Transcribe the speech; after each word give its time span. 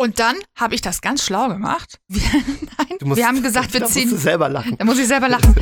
Und 0.00 0.18
dann 0.18 0.36
habe 0.58 0.74
ich 0.74 0.80
das 0.80 1.02
ganz 1.02 1.22
schlau 1.22 1.48
gemacht. 1.48 1.98
Wir, 2.08 2.22
nein, 2.32 2.96
Du 3.00 3.04
musst- 3.04 3.18
wir 3.18 3.26
haben 3.26 3.42
gesagt, 3.42 3.70
wir 3.74 3.80
da 3.80 3.84
musst 3.84 3.92
ziehen. 3.98 4.08
du 4.08 4.16
selber 4.16 4.48
lachen. 4.48 4.78
Da 4.78 4.86
muss 4.86 4.98
ich 4.98 5.06
selber 5.06 5.28
lachen. 5.28 5.54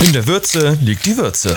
In 0.00 0.12
der 0.12 0.26
Würze 0.26 0.76
liegt 0.82 1.06
die 1.06 1.16
Würze. 1.16 1.56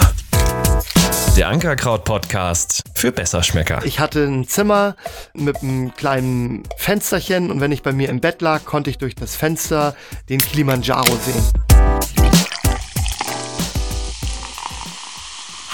Der 1.35 1.49
Ankerkraut-Podcast 1.49 2.83
für 2.95 3.11
Besserschmecker. 3.11 3.81
Ich 3.83 3.99
hatte 3.99 4.23
ein 4.23 4.47
Zimmer 4.47 4.95
mit 5.33 5.57
einem 5.61 5.93
kleinen 5.95 6.63
Fensterchen 6.77 7.51
und 7.51 7.59
wenn 7.59 7.73
ich 7.73 7.83
bei 7.83 7.91
mir 7.91 8.07
im 8.07 8.21
Bett 8.21 8.41
lag, 8.41 8.63
konnte 8.63 8.89
ich 8.89 8.97
durch 8.97 9.13
das 9.13 9.35
Fenster 9.35 9.97
den 10.29 10.39
Kilimanjaro 10.39 11.13
sehen. 11.25 11.43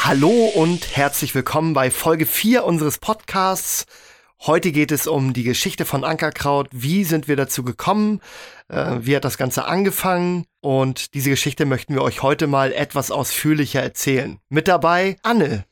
Hallo 0.04 0.30
und 0.56 0.96
herzlich 0.98 1.36
willkommen 1.36 1.74
bei 1.74 1.92
Folge 1.92 2.26
4 2.26 2.64
unseres 2.64 2.98
Podcasts. 2.98 3.86
Heute 4.42 4.72
geht 4.72 4.92
es 4.92 5.08
um 5.08 5.34
die 5.34 5.44
Geschichte 5.44 5.84
von 5.84 6.04
Ankerkraut. 6.04 6.70
Wie 6.72 7.04
sind 7.04 7.28
wir 7.28 7.36
dazu 7.36 7.64
gekommen? 7.64 8.22
Äh, 8.70 8.98
wie 9.02 9.16
hat 9.16 9.26
das 9.26 9.38
Ganze 9.38 9.66
angefangen? 9.66 10.46
Und 10.62 11.16
diese 11.16 11.32
Geschichte 11.32 11.66
möchten 11.66 11.96
wir 11.96 12.04
euch 12.04 12.22
heute 12.22 12.46
mal 12.46 12.72
etwas 12.72 13.10
ausführlicher 13.10 13.82
erzählen. 13.82 14.40
Mit 14.50 14.68
dabei 14.68 15.18
Anne. 15.24 15.66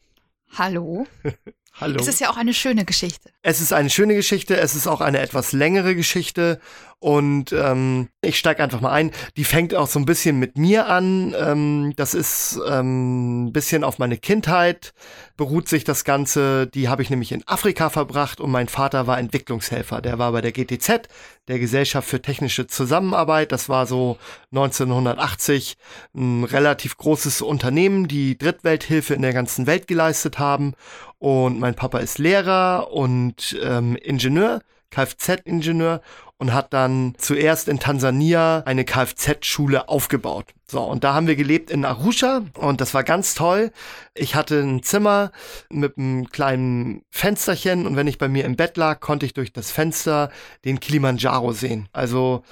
Hallo. 0.58 1.06
Hallo. 1.80 1.98
Es 2.00 2.08
ist 2.08 2.22
ja 2.22 2.30
auch 2.30 2.38
eine 2.38 2.54
schöne 2.54 2.86
Geschichte. 2.86 3.30
Es 3.42 3.60
ist 3.60 3.74
eine 3.74 3.90
schöne 3.90 4.16
Geschichte, 4.16 4.56
es 4.56 4.76
ist 4.76 4.88
auch 4.88 5.02
eine 5.02 5.20
etwas 5.20 5.52
längere 5.52 5.94
Geschichte 5.94 6.62
und 7.06 7.52
ähm, 7.52 8.10
ich 8.22 8.40
steige 8.40 8.64
einfach 8.64 8.82
mal 8.82 8.90
ein. 8.90 9.12
Die 9.38 9.44
fängt 9.44 9.76
auch 9.76 9.86
so 9.86 10.00
ein 10.00 10.06
bisschen 10.06 10.40
mit 10.40 10.58
mir 10.58 10.88
an. 10.88 11.36
Ähm, 11.40 11.94
das 11.98 12.16
ist 12.16 12.60
ähm, 12.68 13.46
ein 13.46 13.54
bisschen 13.54 13.84
auf 13.84 14.00
meine 14.00 14.18
Kindheit 14.18 14.92
beruht 15.38 15.68
sich 15.70 15.84
das 15.84 16.04
Ganze. 16.04 16.66
Die 16.66 16.90
habe 16.90 17.04
ich 17.04 17.12
nämlich 17.12 17.32
in 17.32 17.48
Afrika 17.48 17.92
verbracht 17.92 18.40
und 18.42 18.50
mein 18.50 18.68
Vater 18.68 19.06
war 19.06 19.20
Entwicklungshelfer. 19.20 20.02
Der 20.02 20.18
war 20.18 20.32
bei 20.32 20.42
der 20.42 20.52
GTZ, 20.52 21.08
der 21.48 21.60
Gesellschaft 21.60 22.08
für 22.08 22.24
technische 22.24 22.66
Zusammenarbeit. 22.66 23.52
Das 23.52 23.70
war 23.70 23.86
so 23.86 24.18
1980 24.52 25.78
ein 26.16 26.44
relativ 26.44 26.98
großes 26.98 27.44
Unternehmen, 27.44 28.08
die 28.08 28.36
Drittwelthilfe 28.36 29.14
in 29.14 29.22
der 29.22 29.34
ganzen 29.34 29.68
Welt 29.68 29.88
geleistet 29.88 30.40
haben. 30.40 30.74
Und 31.20 31.60
mein 31.60 31.76
Papa 31.76 32.00
ist 32.00 32.18
Lehrer 32.18 32.92
und 32.92 33.56
ähm, 33.62 33.96
Ingenieur, 33.96 34.62
Kfz-Ingenieur 34.90 36.02
und 36.38 36.54
hat 36.54 36.74
dann 36.74 37.14
zuerst 37.18 37.68
in 37.68 37.80
Tansania 37.80 38.64
eine 38.66 38.84
Kfz-Schule 38.84 39.88
aufgebaut. 39.88 40.48
So, 40.68 40.82
und 40.82 41.04
da 41.04 41.14
haben 41.14 41.28
wir 41.28 41.36
gelebt 41.36 41.72
in 41.72 41.86
Arusha 41.86 42.42
und 42.56 42.82
das 42.82 42.94
war 42.94 43.04
ganz 43.04 43.36
toll. 43.36 43.72
Ich 44.14 44.36
hatte 44.36 44.60
ein 44.60 44.84
Zimmer 44.84 45.32
mit 45.70 45.98
einem 45.98 46.30
kleinen 46.30 47.04
Fensterchen 47.10 47.88
und 47.88 47.96
wenn 47.96 48.08
ich 48.08 48.18
bei 48.18 48.28
mir 48.28 48.46
im 48.46 48.56
Bett 48.56 48.76
lag, 48.76 49.00
konnte 49.00 49.26
ich 49.26 49.34
durch 49.34 49.54
das 49.54 49.72
Fenster 49.72 50.32
den 50.66 50.80
Kilimanjaro 50.80 51.54
sehen. 51.54 51.88
Also 51.94 52.44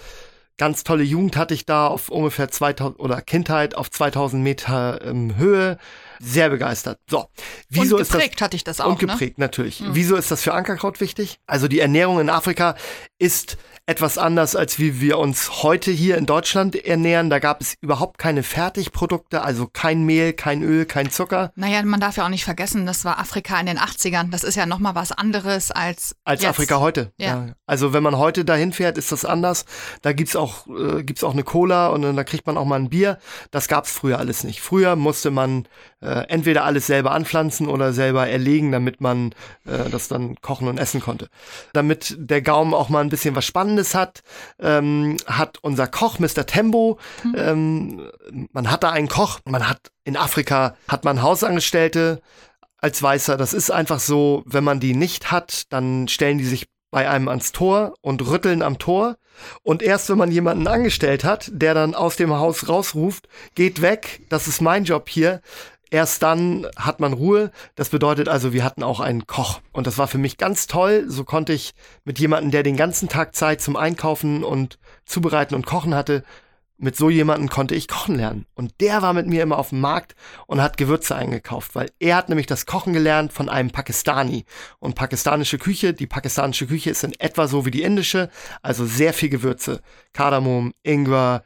ganz 0.58 0.84
tolle 0.84 1.04
Jugend 1.04 1.36
hatte 1.36 1.54
ich 1.54 1.66
da 1.66 1.88
auf 1.88 2.10
ungefähr 2.10 2.50
2000 2.50 3.00
oder 3.00 3.22
Kindheit 3.22 3.76
auf 3.76 3.90
2000 3.90 4.44
Meter 4.44 5.02
ähm, 5.04 5.36
Höhe. 5.36 5.78
Sehr 6.26 6.50
begeistert. 6.50 7.00
So, 7.10 7.26
wieso 7.70 7.96
und 7.96 8.02
ist 8.02 8.12
das? 8.14 8.18
geprägt 8.22 8.42
hatte 8.42 8.56
ich 8.56 8.64
das 8.64 8.80
auch. 8.80 8.88
Und 8.88 9.02
Ne? 9.02 9.08
geprägt, 9.08 9.38
natürlich. 9.40 9.84
Wieso 9.90 10.16
ist 10.16 10.32
das 10.32 10.42
für 10.42 10.54
Ankerkraut 10.54 11.02
wichtig? 11.02 11.40
Also 11.48 11.68
die 11.68 11.80
Ernährung 11.82 12.20
in 12.22 12.30
Afrika 12.30 12.76
ist 13.20 13.58
etwas 13.86 14.18
anders, 14.18 14.56
als 14.56 14.80
wie 14.80 15.02
wir 15.02 15.18
uns 15.20 15.62
heute 15.64 15.92
hier 15.92 16.18
in 16.18 16.26
Deutschland 16.26 16.76
ernähren. 16.76 17.30
Da 17.30 17.40
gab 17.40 17.60
es 17.60 17.74
überhaupt 17.82 18.18
keine 18.18 18.42
Fertigprodukte, 18.42 19.42
also 19.42 19.68
kein 19.72 20.04
Mehl, 20.06 20.32
kein 20.32 20.64
Öl, 20.64 20.86
kein 20.86 21.12
Zucker. 21.12 21.52
Naja, 21.56 21.84
man 21.84 22.00
darf 22.00 22.16
ja 22.16 22.24
auch 22.24 22.30
nicht 22.30 22.46
vergessen, 22.46 22.86
das 22.86 23.04
war 23.04 23.20
Afrika 23.20 23.60
in 23.60 23.66
den 23.66 23.78
80ern. 23.78 24.30
Das 24.32 24.46
ist 24.46 24.56
ja 24.56 24.66
nochmal 24.66 24.96
was 24.96 25.12
anderes 25.12 25.72
als. 25.72 26.16
Als 26.24 26.42
jetzt. 26.44 26.50
Afrika 26.52 26.80
heute. 26.80 27.12
Ja. 27.18 27.56
Also 27.66 27.92
wenn 27.92 28.04
man 28.04 28.18
heute 28.18 28.46
dahin 28.46 28.72
fährt, 28.72 28.98
ist 28.98 29.12
das 29.12 29.26
anders. 29.26 29.66
Da 30.02 30.14
gibt's 30.14 30.38
auch, 30.38 30.66
äh, 30.68 31.04
gibt's 31.04 31.24
auch 31.26 31.34
eine 31.34 31.44
Cola 31.44 31.88
und 31.88 32.04
dann 32.04 32.16
da 32.16 32.24
kriegt 32.24 32.48
man 32.48 32.58
auch 32.58 32.66
mal 32.66 32.80
ein 32.80 32.90
Bier. 32.90 33.20
Das 33.52 33.68
gab's 33.68 33.92
früher 33.92 34.18
alles 34.18 34.46
nicht. 34.46 34.62
Früher 34.62 34.96
musste 34.96 35.30
man 35.30 35.68
äh, 36.00 36.08
entweder 36.22 36.64
alles 36.64 36.88
selber 36.88 37.12
anpflanzen 37.12 37.68
oder 37.68 37.94
selber 37.94 38.28
erlegen, 38.28 38.72
damit 38.72 39.02
man 39.02 39.34
äh, 39.66 39.90
das 39.90 40.08
dann 40.08 40.36
kochen 40.42 40.68
und 40.68 40.78
essen 40.78 41.02
konnte. 41.02 41.28
Damit 41.74 42.16
der 42.18 42.42
Gaumen 42.42 42.74
auch 42.74 42.90
mal 42.90 43.02
ein 43.02 43.10
bisschen 43.10 43.36
was 43.36 43.46
Spannendes 43.46 43.96
hat, 43.96 44.22
ähm, 44.60 45.18
hat 45.26 45.58
unser 45.62 45.88
Koch, 45.88 46.20
Mr. 46.20 46.46
Tembo, 46.46 46.98
ähm, 47.36 48.02
man 48.52 48.72
hat 48.72 48.84
da 48.84 48.92
einen 48.92 49.08
Koch, 49.08 49.40
man 49.46 49.68
hat 49.68 49.92
in 50.06 50.18
Afrika 50.18 50.76
hat 50.88 51.06
man 51.06 51.22
Hausangestellte, 51.22 52.22
als 52.84 53.02
Weißer. 53.02 53.38
Das 53.38 53.54
ist 53.54 53.72
einfach 53.72 54.00
so, 54.00 54.44
wenn 54.46 54.66
man 54.66 54.82
die 54.82 54.94
nicht 54.94 55.32
hat, 55.32 55.72
dann 55.72 56.10
stellen 56.10 56.38
die 56.38 56.44
sich 56.44 56.68
bei 56.92 57.10
einem 57.10 57.30
ans 57.30 57.54
Tor 57.54 57.96
und 58.02 58.28
rütteln 58.28 58.62
am 58.62 58.78
Tor. 58.78 59.16
Und 59.64 59.82
erst 59.82 60.10
wenn 60.10 60.18
man 60.18 60.32
jemanden 60.32 60.68
angestellt 60.68 61.24
hat, 61.24 61.50
der 61.52 61.74
dann 61.74 61.96
aus 61.96 62.18
dem 62.18 62.32
Haus 62.34 62.68
rausruft, 62.70 63.28
geht 63.56 63.82
weg, 63.82 64.22
das 64.30 64.48
ist 64.48 64.62
mein 64.62 64.84
Job 64.84 65.10
hier, 65.10 65.42
erst 65.94 66.24
dann 66.24 66.68
hat 66.76 67.00
man 67.00 67.14
Ruhe. 67.14 67.52
Das 67.76 67.90
bedeutet 67.90 68.28
also, 68.28 68.52
wir 68.52 68.64
hatten 68.64 68.84
auch 68.84 69.00
einen 69.00 69.28
Koch. 69.28 69.62
Und 69.72 69.86
das 69.86 70.00
war 70.00 70.08
für 70.08 70.18
mich 70.18 70.38
ganz 70.38 70.66
toll. 70.66 71.06
So 71.08 71.24
konnte 71.24 71.54
ich 71.54 71.74
mit 72.04 72.20
jemandem, 72.20 72.52
der 72.52 72.64
den 72.64 72.76
ganzen 72.76 73.10
Tag 73.10 73.36
Zeit 73.36 73.62
zum 73.62 73.76
Einkaufen 73.76 74.44
und 74.44 74.80
Zubereiten 75.06 75.54
und 75.54 75.68
Kochen 75.68 75.94
hatte, 75.94 76.24
mit 76.78 76.96
so 76.96 77.12
jemandem 77.12 77.48
konnte 77.48 77.76
ich 77.76 77.88
kochen 77.88 78.16
lernen. 78.16 78.48
Und 78.56 78.74
der 78.82 79.04
war 79.04 79.14
mit 79.14 79.28
mir 79.28 79.44
immer 79.44 79.60
auf 79.60 79.70
dem 79.70 79.80
Markt 79.80 80.16
und 80.48 80.62
hat 80.62 80.78
Gewürze 80.78 81.16
eingekauft, 81.16 81.76
weil 81.76 81.92
er 82.00 82.16
hat 82.16 82.28
nämlich 82.28 82.48
das 82.48 82.66
Kochen 82.66 82.92
gelernt 82.94 83.32
von 83.32 83.48
einem 83.48 83.70
Pakistani. 83.70 84.46
Und 84.80 84.96
pakistanische 84.96 85.60
Küche, 85.60 85.94
die 85.94 86.08
pakistanische 86.08 86.66
Küche 86.66 86.90
ist 86.90 87.04
in 87.04 87.14
etwa 87.20 87.48
so 87.48 87.66
wie 87.66 87.72
die 87.72 87.84
indische, 87.84 88.30
also 88.64 88.86
sehr 88.86 89.14
viel 89.14 89.30
Gewürze. 89.30 89.82
Kardamom, 90.12 90.74
Ingwer, 90.82 91.44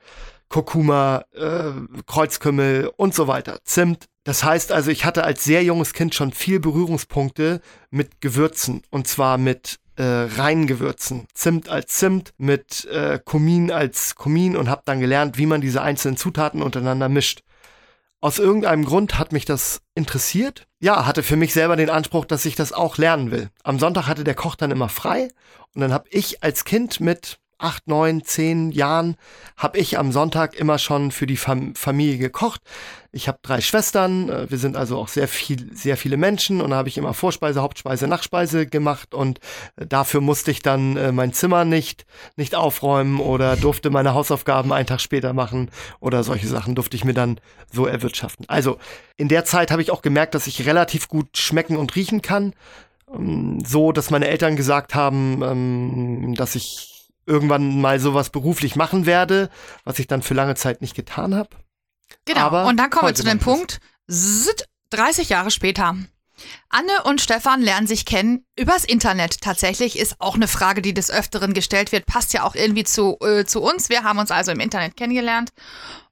Kurkuma, 0.47 1.25
äh, 1.33 1.71
Kreuzkümmel 2.05 2.89
und 2.95 3.13
so 3.13 3.27
weiter. 3.27 3.59
Zimt. 3.65 4.07
Das 4.27 4.43
heißt 4.43 4.73
also, 4.73 4.91
ich 4.91 5.05
hatte 5.05 5.23
als 5.23 5.45
sehr 5.45 5.63
junges 5.63 5.93
Kind 5.93 6.13
schon 6.13 6.33
viel 6.33 6.59
Berührungspunkte 6.59 7.61
mit 7.91 8.19
Gewürzen. 8.19 8.81
Und 8.89 9.07
zwar 9.07 9.37
mit 9.37 9.79
äh, 9.95 10.03
reinen 10.03 10.67
Gewürzen. 10.67 11.27
Zimt 11.33 11.69
als 11.69 11.93
Zimt, 11.93 12.33
mit 12.37 12.83
äh, 12.91 13.21
Kumin 13.23 13.71
als 13.71 14.15
Kumin 14.15 14.57
und 14.57 14.69
habe 14.69 14.81
dann 14.83 14.99
gelernt, 14.99 15.37
wie 15.37 15.45
man 15.45 15.61
diese 15.61 15.81
einzelnen 15.81 16.17
Zutaten 16.17 16.61
untereinander 16.61 17.07
mischt. 17.07 17.43
Aus 18.19 18.37
irgendeinem 18.37 18.83
Grund 18.83 19.17
hat 19.17 19.31
mich 19.31 19.45
das 19.45 19.79
interessiert. 19.95 20.67
Ja, 20.81 21.05
hatte 21.05 21.23
für 21.23 21.37
mich 21.37 21.53
selber 21.53 21.77
den 21.77 21.89
Anspruch, 21.89 22.25
dass 22.25 22.43
ich 22.43 22.55
das 22.55 22.73
auch 22.73 22.97
lernen 22.97 23.31
will. 23.31 23.49
Am 23.63 23.79
Sonntag 23.79 24.07
hatte 24.07 24.25
der 24.25 24.35
Koch 24.35 24.55
dann 24.55 24.71
immer 24.71 24.89
frei 24.89 25.29
und 25.73 25.79
dann 25.79 25.93
habe 25.93 26.09
ich 26.09 26.43
als 26.43 26.65
Kind 26.65 26.99
mit 26.99 27.39
acht, 27.59 27.87
neun, 27.87 28.23
zehn 28.23 28.71
Jahren 28.71 29.15
habe 29.55 29.77
ich 29.79 29.97
am 29.97 30.11
Sonntag 30.11 30.55
immer 30.55 30.77
schon 30.77 31.11
für 31.11 31.25
die 31.25 31.37
Fam 31.37 31.75
Familie 31.75 32.17
gekocht. 32.17 32.61
Ich 33.11 33.27
habe 33.27 33.39
drei 33.41 33.61
Schwestern, 33.61 34.29
äh, 34.29 34.49
wir 34.49 34.57
sind 34.57 34.77
also 34.77 34.97
auch 34.97 35.07
sehr 35.07 35.27
viel, 35.27 35.73
sehr 35.73 35.97
viele 35.97 36.17
Menschen 36.17 36.61
und 36.61 36.69
da 36.71 36.75
habe 36.77 36.89
ich 36.89 36.97
immer 36.97 37.13
Vorspeise, 37.13 37.61
Hauptspeise, 37.61 38.07
Nachspeise 38.07 38.67
gemacht 38.67 39.13
und 39.13 39.39
äh, 39.75 39.85
dafür 39.85 40.21
musste 40.21 40.51
ich 40.51 40.61
dann 40.61 40.97
äh, 40.97 41.11
mein 41.11 41.33
Zimmer 41.33 41.65
nicht 41.65 42.05
nicht 42.35 42.53
aufräumen 42.55 43.19
oder 43.19 43.55
durfte 43.55 43.89
meine 43.89 44.13
Hausaufgaben 44.13 44.71
einen 44.71 44.87
Tag 44.87 45.01
später 45.01 45.33
machen 45.33 45.71
oder 45.99 46.23
solche 46.23 46.47
Sachen 46.47 46.75
durfte 46.75 46.95
ich 46.95 47.05
mir 47.05 47.13
dann 47.13 47.39
so 47.71 47.85
erwirtschaften. 47.87 48.45
Also 48.49 48.77
in 49.17 49.29
der 49.29 49.45
Zeit 49.45 49.71
habe 49.71 49.81
ich 49.81 49.91
auch 49.91 50.01
gemerkt, 50.01 50.35
dass 50.35 50.47
ich 50.47 50.65
relativ 50.65 51.07
gut 51.07 51.37
schmecken 51.37 51.77
und 51.77 51.95
riechen 51.95 52.21
kann, 52.21 52.53
Ähm, 53.13 53.63
so 53.65 53.91
dass 53.93 54.11
meine 54.11 54.27
Eltern 54.27 54.55
gesagt 54.57 54.93
haben, 54.93 55.41
ähm, 55.41 56.35
dass 56.35 56.55
ich 56.55 56.96
irgendwann 57.27 57.79
mal 57.81 57.99
sowas 57.99 58.29
beruflich 58.29 58.75
machen 58.75 59.05
werde, 59.05 59.49
was 59.83 59.99
ich 59.99 60.07
dann 60.07 60.21
für 60.21 60.33
lange 60.33 60.55
Zeit 60.55 60.81
nicht 60.81 60.95
getan 60.95 61.35
habe. 61.35 61.49
Genau. 62.25 62.39
Aber 62.39 62.65
und 62.65 62.77
dann 62.77 62.89
kommen 62.89 63.09
wir 63.09 63.15
zu 63.15 63.23
dem. 63.23 63.39
Punkt. 63.39 63.79
Zzt, 64.09 64.67
30 64.91 65.29
Jahre 65.29 65.51
später. 65.51 65.95
Anne 66.69 67.03
und 67.03 67.19
Stefan 67.19 67.61
lernen 67.61 67.87
sich 67.87 68.05
kennen 68.05 68.45
übers 68.57 68.85
Internet. 68.85 69.41
Tatsächlich 69.41 69.97
ist 69.97 70.15
auch 70.19 70.35
eine 70.35 70.47
Frage, 70.47 70.81
die 70.81 70.93
des 70.93 71.09
Öfteren 71.09 71.53
gestellt 71.53 71.91
wird. 71.91 72.05
Passt 72.05 72.33
ja 72.33 72.43
auch 72.43 72.55
irgendwie 72.55 72.83
zu, 72.83 73.17
äh, 73.21 73.45
zu 73.45 73.61
uns. 73.61 73.89
Wir 73.89 74.03
haben 74.03 74.19
uns 74.19 74.31
also 74.31 74.51
im 74.51 74.59
Internet 74.59 74.95
kennengelernt. 74.95 75.51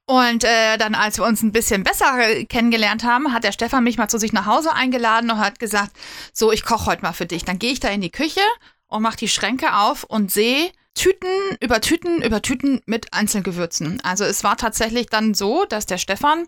Und 0.04 0.44
äh, 0.44 0.78
dann, 0.78 0.94
als 0.94 1.18
wir 1.18 1.24
uns 1.24 1.42
ein 1.42 1.52
bisschen 1.52 1.82
besser 1.82 2.16
äh, 2.18 2.44
kennengelernt 2.44 3.02
haben, 3.02 3.32
hat 3.32 3.44
der 3.44 3.52
Stefan 3.52 3.84
mich 3.84 3.98
mal 3.98 4.08
zu 4.08 4.18
sich 4.18 4.32
nach 4.32 4.46
Hause 4.46 4.72
eingeladen 4.72 5.30
und 5.30 5.38
hat 5.38 5.58
gesagt, 5.58 5.92
so, 6.32 6.52
ich 6.52 6.64
koche 6.64 6.86
heute 6.86 7.02
mal 7.02 7.12
für 7.12 7.26
dich. 7.26 7.44
Dann 7.44 7.58
gehe 7.58 7.72
ich 7.72 7.80
da 7.80 7.88
in 7.88 8.00
die 8.00 8.12
Küche 8.12 8.40
und 8.86 9.02
mache 9.02 9.16
die 9.16 9.28
Schränke 9.28 9.74
auf 9.76 10.04
und 10.04 10.30
sehe 10.30 10.70
Tüten 10.96 11.28
über 11.60 11.80
Tüten 11.80 12.22
über 12.22 12.42
Tüten 12.42 12.80
mit 12.86 13.12
Einzelgewürzen. 13.12 14.00
Also 14.02 14.24
es 14.24 14.42
war 14.42 14.56
tatsächlich 14.56 15.06
dann 15.06 15.34
so, 15.34 15.66
dass 15.66 15.86
der 15.86 15.98
Stefan 15.98 16.46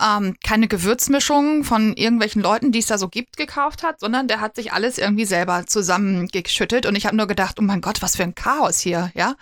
ähm, 0.00 0.36
keine 0.44 0.68
Gewürzmischung 0.68 1.64
von 1.64 1.94
irgendwelchen 1.94 2.40
Leuten, 2.40 2.72
die 2.72 2.78
es 2.78 2.86
da 2.86 2.98
so 2.98 3.08
gibt, 3.08 3.36
gekauft 3.36 3.82
hat, 3.82 4.00
sondern 4.00 4.28
der 4.28 4.40
hat 4.40 4.54
sich 4.54 4.72
alles 4.72 4.96
irgendwie 4.96 5.24
selber 5.24 5.66
zusammengeschüttet. 5.66 6.86
Und 6.86 6.96
ich 6.96 7.04
habe 7.04 7.16
nur 7.16 7.26
gedacht, 7.26 7.56
oh 7.58 7.62
mein 7.62 7.80
Gott, 7.80 8.00
was 8.00 8.16
für 8.16 8.22
ein 8.22 8.34
Chaos 8.34 8.78
hier, 8.78 9.10
ja. 9.14 9.34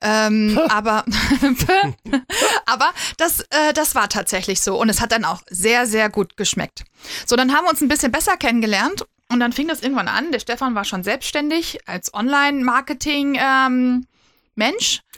Ähm, 0.00 0.58
aber 0.68 1.04
aber 2.66 2.90
das, 3.18 3.40
äh, 3.50 3.72
das 3.74 3.94
war 3.94 4.08
tatsächlich 4.08 4.62
so. 4.62 4.80
Und 4.80 4.88
es 4.88 5.00
hat 5.00 5.12
dann 5.12 5.24
auch 5.26 5.42
sehr, 5.50 5.86
sehr 5.86 6.08
gut 6.08 6.36
geschmeckt. 6.38 6.84
So, 7.26 7.36
dann 7.36 7.54
haben 7.54 7.66
wir 7.66 7.70
uns 7.70 7.82
ein 7.82 7.88
bisschen 7.88 8.10
besser 8.10 8.36
kennengelernt. 8.38 9.04
Und 9.32 9.40
dann 9.40 9.52
fing 9.52 9.66
das 9.66 9.82
irgendwann 9.82 10.08
an. 10.08 10.30
Der 10.30 10.40
Stefan 10.40 10.74
war 10.74 10.84
schon 10.84 11.02
selbstständig 11.02 11.88
als 11.88 12.12
Online-Marketing-Mensch. 12.12 13.40
Ähm, 13.42 14.06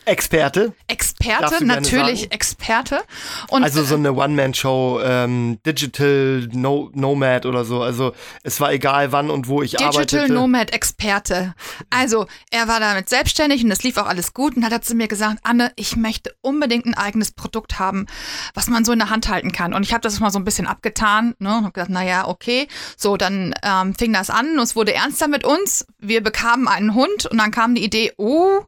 Experte. 0.06 0.75
Experte, 0.86 1.64
natürlich 1.64 2.31
Experte. 2.31 3.00
Und 3.48 3.64
also 3.64 3.82
so 3.84 3.94
eine 3.94 4.12
One-Man-Show, 4.12 5.00
ähm, 5.02 5.58
Digital 5.64 6.48
no 6.52 6.90
Nomad 6.92 7.46
oder 7.46 7.64
so. 7.64 7.82
Also 7.82 8.12
es 8.42 8.60
war 8.60 8.72
egal, 8.72 9.12
wann 9.12 9.31
und 9.31 9.48
wo 9.48 9.62
ich 9.62 9.70
Digital 9.72 9.88
arbeitete. 9.88 10.16
Digital 10.22 10.42
Nomad 10.42 10.72
Experte. 10.72 11.54
Also 11.88 12.26
er 12.50 12.69
war 12.69 12.81
damit 12.81 13.08
selbstständig 13.08 13.64
und 13.64 13.70
es 13.70 13.82
lief 13.82 13.96
auch 13.96 14.06
alles 14.06 14.34
gut. 14.34 14.56
Und 14.56 14.62
dann 14.62 14.72
hat 14.72 14.84
zu 14.84 14.94
mir 14.94 15.08
gesagt, 15.08 15.38
Anne, 15.42 15.72
ich 15.76 15.96
möchte 15.96 16.34
unbedingt 16.42 16.87
ein 16.87 16.94
eigenes 16.94 17.32
Produkt 17.32 17.78
haben, 17.78 18.06
was 18.52 18.69
man 18.69 18.84
so 18.84 18.92
in 18.92 18.98
der 18.98 19.10
Hand 19.10 19.28
halten 19.28 19.52
kann. 19.52 19.72
Und 19.72 19.84
ich 19.84 19.92
habe 19.92 20.02
das 20.02 20.20
mal 20.20 20.30
so 20.30 20.38
ein 20.38 20.44
bisschen 20.44 20.66
abgetan. 20.66 21.34
Ne? 21.38 21.48
Und 21.48 21.64
habe 21.64 21.72
gesagt, 21.72 21.90
naja, 21.90 22.28
okay. 22.28 22.69
So, 22.96 23.16
dann 23.16 23.54
ähm, 23.62 23.94
fing 23.94 24.12
das 24.12 24.28
an 24.28 24.50
und 24.50 24.62
es 24.62 24.76
wurde 24.76 24.92
ernster 24.92 25.28
mit 25.28 25.44
uns. 25.44 25.87
Wir 25.98 26.22
bekamen 26.22 26.69
einen 26.69 26.94
Hund 26.94 27.25
und 27.26 27.38
dann 27.38 27.50
kam 27.50 27.75
die 27.75 27.84
Idee, 27.84 28.12
oh, 28.19 28.64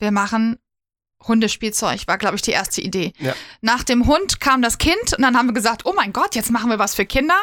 wir 0.00 0.10
machen 0.10 0.58
Hundespielzeug 1.26 2.06
war, 2.06 2.18
glaube 2.18 2.36
ich, 2.36 2.42
die 2.42 2.50
erste 2.52 2.80
Idee. 2.80 3.12
Ja. 3.18 3.34
Nach 3.60 3.84
dem 3.84 4.06
Hund 4.06 4.40
kam 4.40 4.62
das 4.62 4.78
Kind 4.78 5.14
und 5.16 5.22
dann 5.22 5.36
haben 5.36 5.48
wir 5.48 5.52
gesagt, 5.52 5.82
oh 5.84 5.92
mein 5.94 6.12
Gott, 6.12 6.34
jetzt 6.34 6.50
machen 6.50 6.70
wir 6.70 6.78
was 6.78 6.94
für 6.94 7.04
Kinder. 7.04 7.36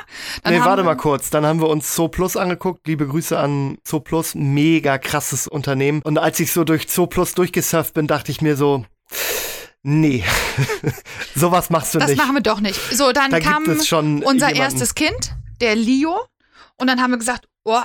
Dann 0.43 0.53
nee, 0.53 0.59
warte 0.61 0.83
mal 0.83 0.97
kurz. 0.97 1.29
Dann 1.29 1.45
haben 1.45 1.61
wir 1.61 1.69
uns 1.69 1.93
Zooplus 1.93 2.37
angeguckt. 2.37 2.87
Liebe 2.87 3.07
Grüße 3.07 3.37
an 3.37 3.77
Zooplus. 3.83 4.35
Mega 4.35 4.97
krasses 4.97 5.47
Unternehmen. 5.47 6.01
Und 6.01 6.17
als 6.17 6.39
ich 6.39 6.51
so 6.51 6.63
durch 6.63 6.89
Zooplus 6.89 7.35
durchgesurft 7.35 7.93
bin, 7.93 8.07
dachte 8.07 8.31
ich 8.31 8.41
mir 8.41 8.57
so, 8.57 8.85
nee, 9.83 10.23
sowas 11.35 11.69
machst 11.69 11.93
du 11.93 11.99
das 11.99 12.09
nicht. 12.09 12.19
Das 12.19 12.25
machen 12.25 12.37
wir 12.37 12.43
doch 12.43 12.59
nicht. 12.59 12.79
So, 12.91 13.11
dann 13.11 13.29
da 13.29 13.39
kam 13.39 13.63
unser 13.63 14.47
jemanden. 14.47 14.55
erstes 14.55 14.95
Kind, 14.95 15.35
der 15.61 15.75
Leo. 15.75 16.25
Und 16.77 16.87
dann 16.87 17.01
haben 17.01 17.11
wir 17.11 17.17
gesagt, 17.17 17.47
oh, 17.63 17.81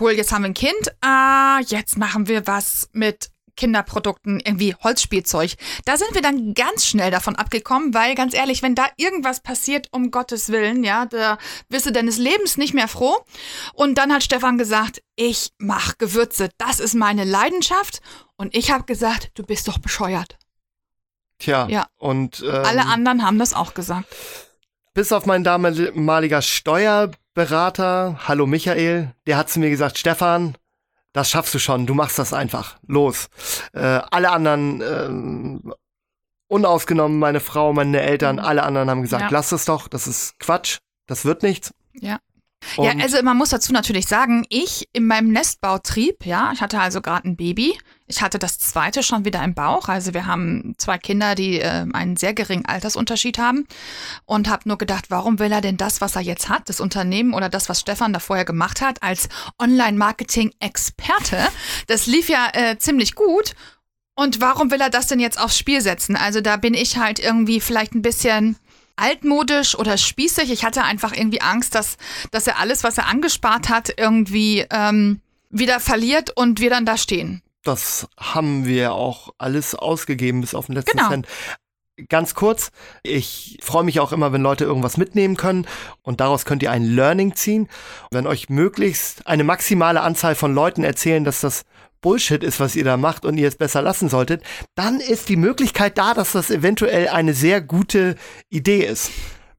cool, 0.00 0.12
jetzt 0.12 0.32
haben 0.32 0.42
wir 0.42 0.50
ein 0.50 0.54
Kind. 0.54 0.94
Ah, 1.00 1.60
jetzt 1.66 1.98
machen 1.98 2.28
wir 2.28 2.46
was 2.46 2.88
mit 2.92 3.30
Kinderprodukten, 3.56 4.40
irgendwie 4.40 4.74
Holzspielzeug. 4.74 5.54
Da 5.84 5.96
sind 5.96 6.14
wir 6.14 6.22
dann 6.22 6.54
ganz 6.54 6.86
schnell 6.86 7.10
davon 7.10 7.36
abgekommen, 7.36 7.94
weil 7.94 8.14
ganz 8.14 8.34
ehrlich, 8.34 8.62
wenn 8.62 8.74
da 8.74 8.86
irgendwas 8.96 9.40
passiert, 9.40 9.88
um 9.90 10.10
Gottes 10.10 10.50
Willen, 10.50 10.84
ja, 10.84 11.06
da 11.06 11.38
bist 11.68 11.86
du 11.86 11.92
deines 11.92 12.18
Lebens 12.18 12.56
nicht 12.56 12.74
mehr 12.74 12.88
froh. 12.88 13.16
Und 13.74 13.96
dann 13.96 14.12
hat 14.12 14.22
Stefan 14.22 14.58
gesagt, 14.58 15.02
ich 15.16 15.52
mach 15.58 15.98
Gewürze, 15.98 16.50
das 16.58 16.80
ist 16.80 16.94
meine 16.94 17.24
Leidenschaft. 17.24 18.00
Und 18.36 18.54
ich 18.54 18.70
habe 18.70 18.84
gesagt, 18.84 19.30
du 19.34 19.42
bist 19.42 19.66
doch 19.68 19.78
bescheuert. 19.78 20.38
Tja, 21.38 21.66
ja. 21.68 21.86
und 21.98 22.42
ähm, 22.42 22.64
alle 22.64 22.86
anderen 22.86 23.24
haben 23.24 23.38
das 23.38 23.52
auch 23.52 23.74
gesagt. 23.74 24.06
Bis 24.94 25.12
auf 25.12 25.26
mein 25.26 25.44
damaliger 25.44 26.40
Steuerberater, 26.40 28.18
hallo 28.26 28.46
Michael, 28.46 29.12
der 29.26 29.36
hat 29.36 29.50
zu 29.50 29.60
mir 29.60 29.68
gesagt, 29.68 29.98
Stefan, 29.98 30.56
das 31.16 31.30
schaffst 31.30 31.54
du 31.54 31.58
schon, 31.58 31.86
du 31.86 31.94
machst 31.94 32.18
das 32.18 32.34
einfach. 32.34 32.76
Los. 32.86 33.28
Äh, 33.72 33.80
alle 33.80 34.30
anderen, 34.30 34.80
äh, 34.82 35.72
unausgenommen 36.48 37.18
meine 37.18 37.40
Frau, 37.40 37.72
meine 37.72 38.02
Eltern, 38.02 38.36
mhm. 38.36 38.42
alle 38.42 38.62
anderen 38.62 38.90
haben 38.90 39.00
gesagt, 39.02 39.22
ja. 39.22 39.28
lass 39.30 39.50
es 39.50 39.64
doch, 39.64 39.88
das 39.88 40.06
ist 40.06 40.38
Quatsch, 40.38 40.78
das 41.06 41.24
wird 41.24 41.42
nichts. 41.42 41.72
Ja. 41.94 42.18
Und 42.76 42.84
ja, 42.84 42.92
also 43.02 43.22
man 43.22 43.36
muss 43.36 43.50
dazu 43.50 43.72
natürlich 43.72 44.06
sagen, 44.06 44.44
ich 44.48 44.88
in 44.92 45.06
meinem 45.06 45.30
Nestbautrieb, 45.30 46.26
ja, 46.26 46.50
ich 46.52 46.60
hatte 46.60 46.80
also 46.80 47.00
gerade 47.00 47.28
ein 47.28 47.36
Baby. 47.36 47.78
Ich 48.06 48.22
hatte 48.22 48.38
das 48.38 48.58
zweite 48.58 49.02
schon 49.02 49.24
wieder 49.24 49.42
im 49.42 49.54
Bauch. 49.54 49.88
Also 49.88 50.14
wir 50.14 50.26
haben 50.26 50.74
zwei 50.78 50.98
Kinder, 50.98 51.34
die 51.34 51.60
äh, 51.60 51.86
einen 51.92 52.16
sehr 52.16 52.34
geringen 52.34 52.66
Altersunterschied 52.66 53.38
haben. 53.38 53.66
Und 54.24 54.48
habe 54.48 54.68
nur 54.68 54.78
gedacht, 54.78 55.06
warum 55.08 55.38
will 55.38 55.52
er 55.52 55.60
denn 55.60 55.76
das, 55.76 56.00
was 56.00 56.16
er 56.16 56.22
jetzt 56.22 56.48
hat, 56.48 56.68
das 56.68 56.80
Unternehmen 56.80 57.34
oder 57.34 57.48
das, 57.48 57.68
was 57.68 57.80
Stefan 57.80 58.12
da 58.12 58.20
vorher 58.20 58.44
gemacht 58.44 58.80
hat, 58.80 59.02
als 59.02 59.28
Online-Marketing-Experte? 59.60 61.38
Das 61.88 62.06
lief 62.06 62.28
ja 62.28 62.48
äh, 62.52 62.78
ziemlich 62.78 63.14
gut. 63.14 63.54
Und 64.14 64.40
warum 64.40 64.70
will 64.70 64.80
er 64.80 64.90
das 64.90 65.08
denn 65.08 65.20
jetzt 65.20 65.38
aufs 65.38 65.58
Spiel 65.58 65.80
setzen? 65.80 66.16
Also 66.16 66.40
da 66.40 66.56
bin 66.56 66.74
ich 66.74 66.96
halt 66.96 67.18
irgendwie 67.18 67.60
vielleicht 67.60 67.94
ein 67.94 68.02
bisschen 68.02 68.56
altmodisch 68.96 69.78
oder 69.78 69.96
spießig. 69.96 70.50
Ich 70.50 70.64
hatte 70.64 70.82
einfach 70.82 71.12
irgendwie 71.12 71.40
Angst, 71.40 71.74
dass, 71.74 71.96
dass 72.30 72.46
er 72.46 72.58
alles, 72.58 72.84
was 72.84 72.98
er 72.98 73.06
angespart 73.06 73.68
hat, 73.68 73.92
irgendwie 73.96 74.64
ähm, 74.70 75.20
wieder 75.50 75.80
verliert 75.80 76.30
und 76.36 76.60
wir 76.60 76.70
dann 76.70 76.86
da 76.86 76.96
stehen. 76.96 77.42
Das 77.62 78.08
haben 78.16 78.64
wir 78.64 78.92
auch 78.92 79.34
alles 79.38 79.74
ausgegeben 79.74 80.40
bis 80.40 80.54
auf 80.54 80.66
den 80.66 80.76
letzten 80.76 80.98
genau. 80.98 81.10
Cent. 81.10 81.26
Ganz 82.08 82.34
kurz, 82.34 82.72
ich 83.02 83.58
freue 83.62 83.82
mich 83.82 84.00
auch 84.00 84.12
immer, 84.12 84.30
wenn 84.32 84.42
Leute 84.42 84.64
irgendwas 84.64 84.98
mitnehmen 84.98 85.36
können 85.36 85.66
und 86.02 86.20
daraus 86.20 86.44
könnt 86.44 86.62
ihr 86.62 86.70
ein 86.70 86.84
Learning 86.84 87.34
ziehen. 87.34 87.68
Wenn 88.10 88.26
euch 88.26 88.50
möglichst 88.50 89.26
eine 89.26 89.44
maximale 89.44 90.02
Anzahl 90.02 90.34
von 90.34 90.54
Leuten 90.54 90.84
erzählen, 90.84 91.24
dass 91.24 91.40
das 91.40 91.64
Bullshit 92.06 92.44
ist, 92.44 92.60
was 92.60 92.76
ihr 92.76 92.84
da 92.84 92.96
macht 92.96 93.24
und 93.24 93.36
ihr 93.36 93.48
es 93.48 93.56
besser 93.56 93.82
lassen 93.82 94.08
solltet, 94.08 94.40
dann 94.76 95.00
ist 95.00 95.28
die 95.28 95.34
Möglichkeit 95.34 95.98
da, 95.98 96.14
dass 96.14 96.30
das 96.30 96.52
eventuell 96.52 97.08
eine 97.08 97.34
sehr 97.34 97.60
gute 97.60 98.14
Idee 98.48 98.84
ist. 98.84 99.10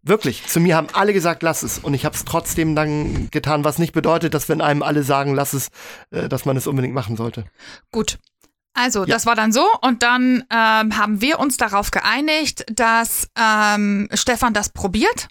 Wirklich, 0.01 0.47
zu 0.47 0.61
mir 0.61 0.77
haben 0.77 0.87
alle 0.93 1.11
gesagt, 1.11 1.43
lass 1.43 1.61
es. 1.61 1.77
Und 1.77 1.93
ich 1.93 2.05
habe 2.05 2.15
es 2.15 2.23
trotzdem 2.23 2.73
dann 2.73 3.29
getan, 3.31 3.65
was 3.65 3.79
nicht 3.79 3.91
bedeutet, 3.91 4.33
dass 4.33 4.47
wenn 4.47 4.61
einem 4.61 4.81
alle 4.81 5.03
sagen, 5.03 5.35
lass 5.35 5.51
es, 5.51 5.67
äh, 6.11 6.29
dass 6.29 6.45
man 6.45 6.55
es 6.55 6.67
unbedingt 6.67 6.93
machen 6.93 7.17
sollte. 7.17 7.43
Gut. 7.91 8.17
Also, 8.73 9.01
ja. 9.01 9.07
das 9.07 9.25
war 9.25 9.35
dann 9.35 9.51
so 9.51 9.65
und 9.81 10.01
dann 10.01 10.45
ähm, 10.49 10.97
haben 10.97 11.19
wir 11.19 11.39
uns 11.39 11.57
darauf 11.57 11.91
geeinigt, 11.91 12.63
dass 12.71 13.27
ähm, 13.37 14.07
Stefan 14.13 14.53
das 14.53 14.69
probiert 14.69 15.27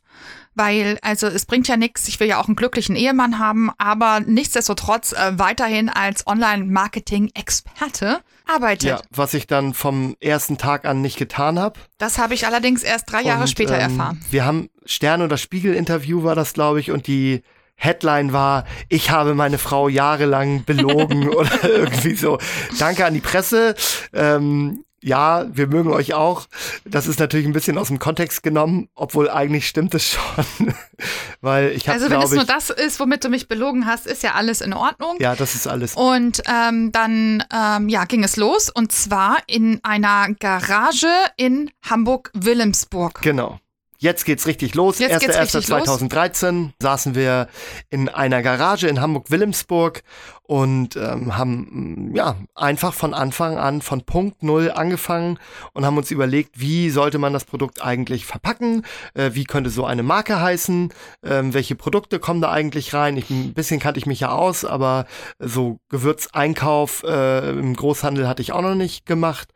weil 0.56 0.98
also 1.02 1.26
es 1.28 1.46
bringt 1.46 1.68
ja 1.68 1.76
nichts, 1.76 2.08
ich 2.08 2.18
will 2.18 2.26
ja 2.26 2.40
auch 2.40 2.46
einen 2.46 2.56
glücklichen 2.56 2.96
Ehemann 2.96 3.38
haben, 3.38 3.70
aber 3.78 4.20
nichtsdestotrotz 4.20 5.12
äh, 5.12 5.38
weiterhin 5.38 5.88
als 5.88 6.26
Online-Marketing-Experte 6.26 8.20
arbeitet. 8.46 8.88
Ja, 8.88 9.00
was 9.10 9.34
ich 9.34 9.46
dann 9.46 9.74
vom 9.74 10.16
ersten 10.20 10.58
Tag 10.58 10.84
an 10.84 11.00
nicht 11.00 11.18
getan 11.18 11.58
habe. 11.58 11.78
Das 11.98 12.18
habe 12.18 12.34
ich 12.34 12.46
allerdings 12.46 12.82
erst 12.82 13.10
drei 13.10 13.22
Jahre 13.22 13.42
und, 13.42 13.48
später 13.48 13.74
ähm, 13.74 13.92
erfahren. 13.92 14.20
Wir 14.30 14.44
haben 14.44 14.70
Stern- 14.84 15.22
oder 15.22 15.36
Spiegel-Interview 15.36 16.24
war 16.24 16.34
das, 16.34 16.52
glaube 16.54 16.80
ich, 16.80 16.90
und 16.90 17.06
die 17.06 17.42
Headline 17.76 18.32
war, 18.32 18.64
ich 18.88 19.10
habe 19.10 19.34
meine 19.34 19.58
Frau 19.58 19.88
jahrelang 19.88 20.64
belogen 20.64 21.28
oder 21.34 21.62
irgendwie 21.64 22.14
so. 22.14 22.38
Danke 22.78 23.04
an 23.04 23.14
die 23.14 23.20
Presse. 23.20 23.74
Ähm, 24.14 24.85
ja, 25.06 25.46
wir 25.52 25.68
mögen 25.68 25.92
euch 25.92 26.14
auch. 26.14 26.48
Das 26.84 27.06
ist 27.06 27.20
natürlich 27.20 27.46
ein 27.46 27.52
bisschen 27.52 27.78
aus 27.78 27.86
dem 27.86 28.00
Kontext 28.00 28.42
genommen, 28.42 28.88
obwohl 28.96 29.30
eigentlich 29.30 29.68
stimmt 29.68 29.94
es 29.94 30.10
schon. 30.10 30.74
Weil 31.40 31.70
ich 31.70 31.88
habe 31.88 32.00
Also 32.00 32.10
wenn 32.10 32.20
es 32.20 32.32
nur 32.32 32.44
das 32.44 32.70
ist, 32.70 32.98
womit 32.98 33.22
du 33.22 33.28
mich 33.28 33.46
belogen 33.46 33.86
hast, 33.86 34.08
ist 34.08 34.24
ja 34.24 34.32
alles 34.34 34.60
in 34.60 34.72
Ordnung. 34.72 35.16
Ja, 35.20 35.36
das 35.36 35.54
ist 35.54 35.68
alles. 35.68 35.94
Und 35.94 36.42
ähm, 36.48 36.90
dann 36.90 37.44
ähm, 37.54 37.88
ja, 37.88 38.04
ging 38.04 38.24
es 38.24 38.36
los 38.36 38.68
und 38.68 38.90
zwar 38.90 39.36
in 39.46 39.78
einer 39.84 40.34
Garage 40.40 41.06
in 41.36 41.70
Hamburg-Wilhelmsburg. 41.88 43.22
Genau. 43.22 43.60
Jetzt 43.98 44.24
geht's 44.24 44.46
richtig 44.46 44.74
los. 44.74 45.00
1.1.2013 45.00 46.70
saßen 46.80 47.14
wir 47.14 47.48
in 47.90 48.08
einer 48.08 48.42
Garage 48.42 48.88
in 48.88 49.00
Hamburg-Wilhelmsburg 49.00 50.02
und 50.42 50.96
ähm, 50.96 51.36
haben 51.36 52.12
ja 52.14 52.36
einfach 52.54 52.94
von 52.94 53.14
Anfang 53.14 53.58
an 53.58 53.82
von 53.82 54.02
Punkt 54.02 54.42
Null 54.42 54.70
angefangen 54.70 55.38
und 55.72 55.84
haben 55.84 55.96
uns 55.96 56.10
überlegt, 56.10 56.60
wie 56.60 56.90
sollte 56.90 57.18
man 57.18 57.32
das 57.32 57.44
Produkt 57.44 57.82
eigentlich 57.82 58.26
verpacken, 58.26 58.84
äh, 59.14 59.30
wie 59.32 59.44
könnte 59.44 59.70
so 59.70 59.84
eine 59.84 60.02
Marke 60.02 60.40
heißen, 60.40 60.92
äh, 61.22 61.42
welche 61.46 61.74
Produkte 61.74 62.18
kommen 62.18 62.40
da 62.40 62.50
eigentlich 62.50 62.94
rein. 62.94 63.16
Ich, 63.16 63.30
ein 63.30 63.54
bisschen 63.54 63.80
kannte 63.80 63.98
ich 63.98 64.06
mich 64.06 64.20
ja 64.20 64.30
aus, 64.30 64.64
aber 64.64 65.06
so 65.38 65.78
Gewürzeinkauf 65.88 67.02
äh, 67.02 67.50
im 67.50 67.74
Großhandel 67.74 68.28
hatte 68.28 68.42
ich 68.42 68.52
auch 68.52 68.62
noch 68.62 68.74
nicht 68.74 69.06
gemacht. 69.06 69.48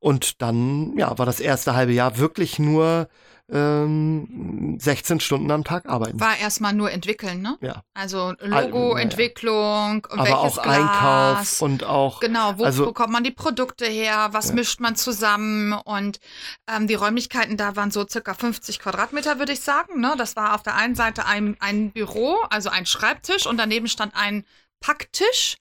Und 0.00 0.42
dann 0.42 0.94
ja 0.98 1.16
war 1.16 1.26
das 1.26 1.38
erste 1.38 1.76
halbe 1.76 1.92
Jahr 1.92 2.18
wirklich 2.18 2.58
nur 2.58 3.08
ähm, 3.52 4.78
16 4.80 5.20
Stunden 5.20 5.50
am 5.50 5.62
Tag 5.62 5.86
arbeiten. 5.86 6.18
War 6.18 6.38
erstmal 6.38 6.72
nur 6.72 6.90
entwickeln, 6.90 7.42
ne? 7.42 7.58
Ja. 7.60 7.82
Also 7.92 8.32
Logo-Entwicklung, 8.40 10.06
ja. 10.10 10.18
aber 10.18 10.38
auch 10.38 10.62
Glas, 10.62 10.66
Einkauf 10.66 11.62
und 11.62 11.84
auch. 11.84 12.20
Genau, 12.20 12.58
wo 12.58 12.64
also, 12.64 12.86
bekommt 12.86 13.12
man 13.12 13.24
die 13.24 13.30
Produkte 13.30 13.84
her, 13.84 14.30
was 14.32 14.48
ja. 14.48 14.54
mischt 14.54 14.80
man 14.80 14.96
zusammen 14.96 15.72
und 15.72 16.18
ähm, 16.66 16.86
die 16.86 16.94
Räumlichkeiten 16.94 17.56
da 17.56 17.76
waren 17.76 17.90
so 17.90 18.06
circa 18.08 18.32
50 18.34 18.78
Quadratmeter, 18.78 19.38
würde 19.38 19.52
ich 19.52 19.60
sagen. 19.60 20.00
Ne? 20.00 20.14
Das 20.16 20.34
war 20.34 20.54
auf 20.54 20.62
der 20.62 20.74
einen 20.74 20.94
Seite 20.94 21.26
ein, 21.26 21.56
ein 21.60 21.92
Büro, 21.92 22.36
also 22.48 22.70
ein 22.70 22.86
Schreibtisch 22.86 23.46
und 23.46 23.58
daneben 23.58 23.88
stand 23.88 24.14
ein 24.16 24.44
Packtisch. 24.80 25.56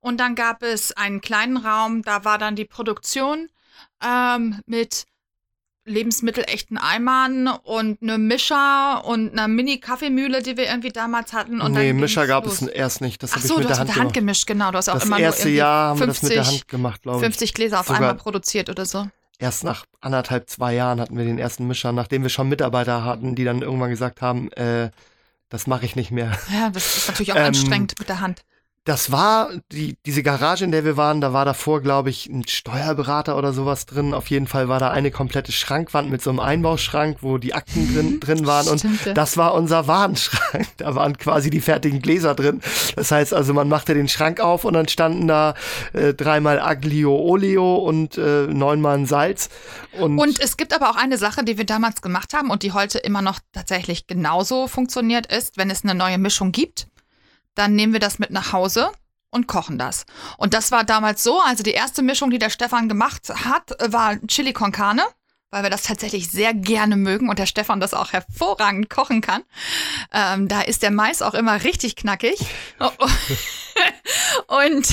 Und 0.00 0.18
dann 0.18 0.34
gab 0.34 0.62
es 0.62 0.92
einen 0.92 1.20
kleinen 1.20 1.56
Raum, 1.56 2.02
da 2.02 2.24
war 2.24 2.36
dann 2.36 2.56
die 2.56 2.64
Produktion 2.64 3.48
ähm, 4.04 4.60
mit 4.66 5.06
lebensmittelechten 5.84 6.78
Eimern 6.78 7.48
und 7.48 8.00
eine 8.02 8.18
Mischer 8.18 9.04
und 9.04 9.36
eine 9.36 9.48
Mini-Kaffeemühle, 9.48 10.42
die 10.42 10.56
wir 10.56 10.66
irgendwie 10.66 10.90
damals 10.90 11.32
hatten. 11.32 11.60
Und 11.60 11.72
nee, 11.72 11.92
Mischer 11.92 12.26
gab 12.26 12.44
los. 12.44 12.62
es 12.62 12.68
erst 12.68 13.00
nicht. 13.00 13.22
Das 13.22 13.32
Ach 13.34 13.40
so, 13.40 13.54
ich 13.54 13.58
mit 13.58 13.64
du 13.64 13.68
der 13.68 13.70
hast 13.78 13.86
mit 13.86 13.88
der 13.96 14.02
Hand 14.02 14.14
gemischt, 14.14 14.46
genau. 14.46 14.70
Du 14.70 14.78
hast 14.78 14.88
auch 14.88 14.94
das 14.94 15.04
immer 15.04 15.18
erste 15.18 15.48
nur 15.48 15.56
Jahr 15.56 15.88
haben 15.90 15.98
50, 15.98 16.22
wir 16.22 16.28
das 16.28 16.36
mit 16.36 16.46
der 16.46 16.52
Hand 16.52 16.68
gemacht, 16.68 17.02
glaube 17.02 17.18
ich. 17.18 17.24
50 17.24 17.54
Gläser 17.54 17.80
auf 17.80 17.86
Sogar 17.86 18.00
einmal 18.00 18.14
produziert 18.14 18.70
oder 18.70 18.86
so. 18.86 19.06
Erst 19.38 19.64
nach 19.64 19.84
anderthalb, 20.00 20.48
zwei 20.48 20.72
Jahren 20.74 21.00
hatten 21.00 21.18
wir 21.18 21.24
den 21.24 21.38
ersten 21.38 21.66
Mischer, 21.66 21.90
nachdem 21.90 22.22
wir 22.22 22.30
schon 22.30 22.48
Mitarbeiter 22.48 23.04
hatten, 23.04 23.34
die 23.34 23.44
dann 23.44 23.62
irgendwann 23.62 23.90
gesagt 23.90 24.22
haben, 24.22 24.52
äh, 24.52 24.90
Das 25.48 25.66
mache 25.66 25.84
ich 25.84 25.96
nicht 25.96 26.10
mehr. 26.12 26.30
Ja, 26.52 26.70
das 26.70 26.96
ist 26.96 27.08
natürlich 27.08 27.32
auch 27.32 27.36
Ähm, 27.36 27.46
anstrengend 27.46 27.94
mit 27.98 28.08
der 28.08 28.20
Hand. 28.20 28.42
Das 28.84 29.12
war 29.12 29.50
die, 29.70 29.96
diese 30.06 30.24
Garage, 30.24 30.64
in 30.64 30.72
der 30.72 30.84
wir 30.84 30.96
waren, 30.96 31.20
da 31.20 31.32
war 31.32 31.44
davor, 31.44 31.80
glaube 31.82 32.10
ich, 32.10 32.26
ein 32.26 32.48
Steuerberater 32.48 33.38
oder 33.38 33.52
sowas 33.52 33.86
drin. 33.86 34.12
Auf 34.12 34.28
jeden 34.28 34.48
Fall 34.48 34.68
war 34.68 34.80
da 34.80 34.90
eine 34.90 35.12
komplette 35.12 35.52
Schrankwand 35.52 36.10
mit 36.10 36.20
so 36.20 36.30
einem 36.30 36.40
Einbauschrank, 36.40 37.18
wo 37.20 37.38
die 37.38 37.54
Akten 37.54 37.94
drin, 37.94 38.20
drin 38.20 38.44
waren. 38.44 38.66
Und 38.66 38.80
Stimmt, 38.80 39.04
ja. 39.04 39.14
das 39.14 39.36
war 39.36 39.54
unser 39.54 39.86
Warenschrank. 39.86 40.66
Da 40.78 40.94
waren 40.96 41.16
quasi 41.16 41.50
die 41.50 41.60
fertigen 41.60 42.02
Gläser 42.02 42.34
drin. 42.34 42.60
Das 42.96 43.12
heißt 43.12 43.32
also, 43.34 43.54
man 43.54 43.68
machte 43.68 43.94
den 43.94 44.08
Schrank 44.08 44.40
auf 44.40 44.64
und 44.64 44.74
dann 44.74 44.88
standen 44.88 45.28
da 45.28 45.54
äh, 45.92 46.12
dreimal 46.12 46.58
Aglio 46.58 47.14
Oleo 47.14 47.76
und 47.76 48.18
äh, 48.18 48.46
neunmal 48.48 48.98
ein 48.98 49.06
Salz. 49.06 49.48
Und, 50.00 50.18
Und 50.18 50.40
es 50.40 50.56
gibt 50.56 50.74
aber 50.74 50.90
auch 50.90 50.96
eine 50.96 51.18
Sache, 51.18 51.44
die 51.44 51.56
wir 51.56 51.66
damals 51.66 52.02
gemacht 52.02 52.34
haben 52.34 52.50
und 52.50 52.64
die 52.64 52.72
heute 52.72 52.98
immer 52.98 53.22
noch 53.22 53.38
tatsächlich 53.52 54.06
genauso 54.06 54.66
funktioniert 54.66 55.32
ist, 55.32 55.56
wenn 55.56 55.70
es 55.70 55.84
eine 55.84 55.94
neue 55.94 56.18
Mischung 56.18 56.50
gibt, 56.50 56.88
dann 57.54 57.74
nehmen 57.74 57.92
wir 57.92 58.00
das 58.00 58.18
mit 58.18 58.30
nach 58.30 58.52
Hause 58.52 58.92
und 59.30 59.46
kochen 59.46 59.78
das. 59.78 60.04
Und 60.36 60.54
das 60.54 60.70
war 60.70 60.84
damals 60.84 61.24
so, 61.24 61.40
also 61.40 61.62
die 61.62 61.72
erste 61.72 62.02
Mischung, 62.02 62.30
die 62.30 62.38
der 62.38 62.50
Stefan 62.50 62.88
gemacht 62.88 63.28
hat, 63.28 63.70
war 63.92 64.20
Chili 64.26 64.52
con 64.52 64.72
Carne, 64.72 65.02
weil 65.50 65.62
wir 65.62 65.70
das 65.70 65.82
tatsächlich 65.82 66.30
sehr 66.30 66.54
gerne 66.54 66.96
mögen 66.96 67.28
und 67.28 67.38
der 67.38 67.46
Stefan 67.46 67.80
das 67.80 67.94
auch 67.94 68.12
hervorragend 68.12 68.90
kochen 68.90 69.20
kann. 69.20 69.42
Ähm, 70.12 70.48
da 70.48 70.62
ist 70.62 70.82
der 70.82 70.90
Mais 70.90 71.22
auch 71.22 71.34
immer 71.34 71.64
richtig 71.64 71.96
knackig. 71.96 72.38
Oh, 72.78 72.90
oh. 72.98 73.08
Und 74.48 74.86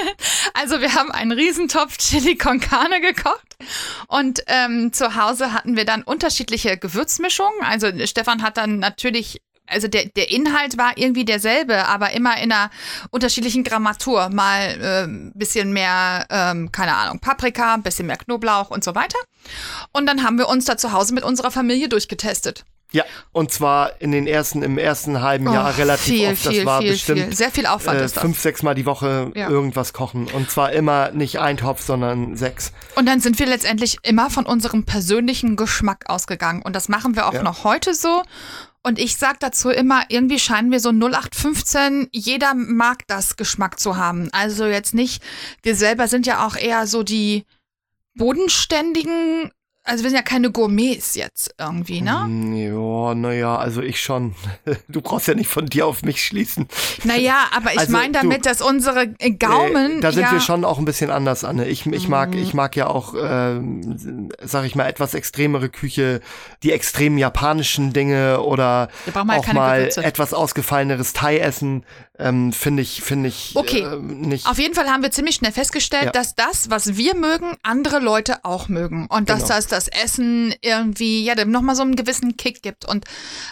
also 0.54 0.80
wir 0.80 0.94
haben 0.94 1.10
einen 1.10 1.32
Riesentopf 1.32 1.98
Chili 1.98 2.36
con 2.36 2.60
Carne 2.60 3.00
gekocht 3.00 3.56
und 4.08 4.42
ähm, 4.46 4.92
zu 4.92 5.16
Hause 5.16 5.52
hatten 5.52 5.76
wir 5.76 5.84
dann 5.84 6.02
unterschiedliche 6.02 6.76
Gewürzmischungen. 6.76 7.62
Also 7.62 7.88
Stefan 8.06 8.42
hat 8.42 8.56
dann 8.56 8.78
natürlich 8.78 9.42
also 9.70 9.88
der, 9.88 10.06
der 10.16 10.30
Inhalt 10.30 10.76
war 10.78 10.92
irgendwie 10.96 11.24
derselbe, 11.24 11.86
aber 11.86 12.10
immer 12.12 12.36
in 12.42 12.52
einer 12.52 12.70
unterschiedlichen 13.10 13.64
Grammatur. 13.64 14.28
Mal 14.30 14.80
äh, 14.80 15.02
ein 15.04 15.32
bisschen 15.34 15.72
mehr, 15.72 16.26
ähm, 16.30 16.70
keine 16.72 16.94
Ahnung, 16.96 17.20
Paprika, 17.20 17.74
ein 17.74 17.82
bisschen 17.82 18.06
mehr 18.06 18.16
Knoblauch 18.16 18.70
und 18.70 18.84
so 18.84 18.94
weiter. 18.94 19.18
Und 19.92 20.06
dann 20.06 20.22
haben 20.24 20.38
wir 20.38 20.48
uns 20.48 20.64
da 20.64 20.76
zu 20.76 20.92
Hause 20.92 21.14
mit 21.14 21.24
unserer 21.24 21.50
Familie 21.50 21.88
durchgetestet. 21.88 22.64
ja, 22.92 23.04
und 23.32 23.52
zwar 23.52 24.00
in 24.00 24.10
den 24.10 24.26
ersten, 24.26 24.62
im 24.64 24.76
ersten 24.76 25.20
halben 25.22 25.44
Jahr 25.52 25.72
Oh, 25.72 25.78
relativ 25.78 26.12
viel, 26.14 26.28
oft. 26.32 26.44
Das 26.46 26.52
viel, 26.54 26.66
war 26.66 26.80
viel, 26.80 26.90
bestimmt 26.90 27.20
viel. 27.20 27.36
Sehr 27.36 27.50
viel 27.52 27.66
Aufwand 27.66 28.00
äh, 28.00 28.04
ist 28.04 28.16
das. 28.16 28.22
fünf, 28.22 28.40
sechs 28.40 28.62
Mal 28.64 28.74
die 28.74 28.84
Woche 28.84 29.30
Ja. 29.36 29.48
irgendwas 29.48 29.92
kochen. 29.92 30.26
Und 30.26 30.50
zwar 30.50 30.72
immer 30.72 31.12
nicht 31.12 31.38
ein 31.38 31.56
Topf, 31.56 31.82
sondern 31.82 32.36
sechs. 32.36 32.72
Und 32.96 33.06
dann 33.06 33.20
sind 33.20 33.38
wir 33.38 33.46
letztendlich 33.46 33.98
immer 34.02 34.28
von 34.28 34.44
unserem 34.44 34.84
persönlichen 34.84 35.54
Geschmack 35.54 36.04
ausgegangen. 36.08 36.62
Und 36.62 36.74
das 36.74 36.88
machen 36.88 37.14
wir 37.14 37.28
auch 37.28 37.34
Ja. 37.34 37.42
noch 37.44 37.62
heute 37.62 37.94
so. 37.94 38.22
Und 38.82 38.98
ich 38.98 39.16
sag 39.16 39.40
dazu 39.40 39.68
immer, 39.68 40.04
irgendwie 40.08 40.38
scheinen 40.38 40.70
wir 40.70 40.80
so 40.80 40.90
0815, 40.90 42.08
jeder 42.12 42.54
mag 42.54 43.06
das 43.08 43.36
Geschmack 43.36 43.78
zu 43.78 43.96
haben. 43.96 44.30
Also 44.32 44.64
jetzt 44.64 44.94
nicht, 44.94 45.22
wir 45.62 45.76
selber 45.76 46.08
sind 46.08 46.26
ja 46.26 46.46
auch 46.46 46.56
eher 46.56 46.86
so 46.86 47.02
die 47.02 47.44
bodenständigen, 48.14 49.50
also 49.84 50.04
wir 50.04 50.10
sind 50.10 50.16
ja 50.18 50.22
keine 50.22 50.50
Gourmets 50.50 51.14
jetzt 51.14 51.54
irgendwie, 51.58 52.00
ne? 52.02 52.24
Mm, 52.26 52.54
Ja, 52.54 53.14
naja, 53.14 53.56
also 53.56 53.82
ich 53.82 54.00
schon. 54.00 54.34
Du 54.88 55.00
brauchst 55.00 55.26
ja 55.28 55.34
nicht 55.34 55.48
von 55.48 55.66
dir 55.66 55.86
auf 55.86 56.02
mich 56.02 56.24
schließen. 56.24 56.68
Naja, 57.04 57.44
aber 57.56 57.72
ich 57.72 57.78
Also, 57.80 57.92
meine 57.92 58.12
du- 58.12 58.18
damit, 58.20 58.44
dass 58.46 58.60
unsere 58.62 59.14
äh, 59.18 59.30
Gaumen. 59.30 59.98
Äh, 59.98 60.00
da 60.00 60.12
sind 60.12 60.22
ja, 60.22 60.28
Mhm. 60.28 60.32
wir 60.34 60.40
schon 60.40 60.64
auch 60.64 60.78
ein 60.78 60.84
bisschen 60.84 61.10
anders, 61.10 61.44
Anne. 61.44 61.66
Ich, 61.68 61.86
ich 61.86 62.08
mag, 62.08 62.34
ich 62.34 62.54
mag 62.54 62.76
ja 62.76 62.86
auch, 62.88 63.14
ähm, 63.20 64.28
sag 64.42 64.64
ich 64.64 64.74
mal, 64.74 64.86
etwas 64.86 65.14
extremere 65.14 65.68
Küche, 65.68 66.20
die 66.62 66.72
extremen 66.72 67.18
japanischen 67.18 67.92
Dinge 67.92 68.40
oder 68.42 68.88
auch 69.14 69.24
mal 69.52 69.78
Gewürze. 69.78 70.04
etwas 70.04 70.34
ausgefalleneres 70.34 71.12
Thai-Essen, 71.14 71.84
ähm, 72.20 72.52
finde 72.52 72.82
ich, 72.82 73.02
finde 73.02 73.28
ich 73.28 73.52
Okay. 73.54 73.80
äh, 73.80 73.96
nicht. 73.96 74.46
Auf 74.46 74.58
jeden 74.58 74.74
Fall 74.74 74.88
haben 74.88 75.02
wir 75.02 75.10
ziemlich 75.10 75.36
schnell 75.36 75.52
festgestellt, 75.52 76.04
Ja. 76.06 76.10
dass 76.12 76.34
das, 76.34 76.70
was 76.70 76.96
wir 76.96 77.14
mögen, 77.16 77.56
andere 77.62 77.98
Leute 77.98 78.44
auch 78.44 78.68
mögen. 78.68 79.06
Und 79.08 79.28
dass 79.28 79.42
Genau. 79.44 79.54
das 79.54 79.66
das 79.66 79.88
Essen 79.88 80.54
irgendwie, 80.60 81.24
ja, 81.24 81.34
dem 81.34 81.50
nochmal 81.50 81.74
so 81.76 81.82
einen 81.82 81.96
gewissen 81.96 82.36
Kick 82.36 82.62
gibt 82.62 82.84
und 82.84 83.04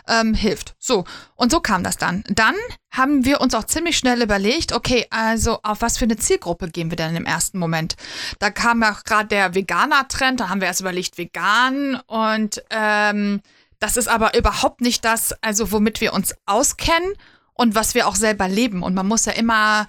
ähm, 0.06 0.34
hilft. 0.34 0.74
So. 0.78 1.04
Und 1.34 1.50
so 1.50 1.60
kam 1.60 1.82
das 1.82 1.96
dann. 1.96 2.24
Dann 2.28 2.54
haben 2.90 3.24
wir 3.24 3.40
uns 3.40 3.54
auch 3.54 3.64
ziemlich 3.64 3.96
schnell 3.98 4.22
überlegt, 4.22 4.72
okay, 4.72 5.06
also 5.10 5.58
auf 5.62 5.82
was 5.82 5.98
für 5.98 6.04
eine 6.04 6.16
Zielgruppe 6.16 6.68
gehen 6.68 6.90
wir 6.90 6.96
denn 6.96 7.14
im 7.16 7.26
ersten 7.26 7.58
Moment? 7.58 7.96
Da 8.38 8.50
kam 8.50 8.82
ja 8.82 8.92
auch 8.92 9.04
gerade 9.04 9.28
der 9.28 9.54
Veganer-Trend, 9.54 10.40
da 10.40 10.48
haben 10.48 10.60
wir 10.60 10.68
erst 10.68 10.80
überlegt, 10.80 11.18
vegan 11.18 12.00
und 12.06 12.62
ähm, 12.70 13.40
das 13.80 13.96
ist 13.96 14.08
aber 14.08 14.36
überhaupt 14.36 14.80
nicht 14.80 15.04
das, 15.04 15.34
also 15.42 15.70
womit 15.70 16.00
wir 16.00 16.12
uns 16.12 16.34
auskennen 16.46 17.12
und 17.58 17.74
was 17.74 17.94
wir 17.94 18.06
auch 18.08 18.14
selber 18.14 18.48
leben. 18.48 18.82
Und 18.82 18.94
man 18.94 19.06
muss 19.06 19.26
ja 19.26 19.32
immer 19.32 19.88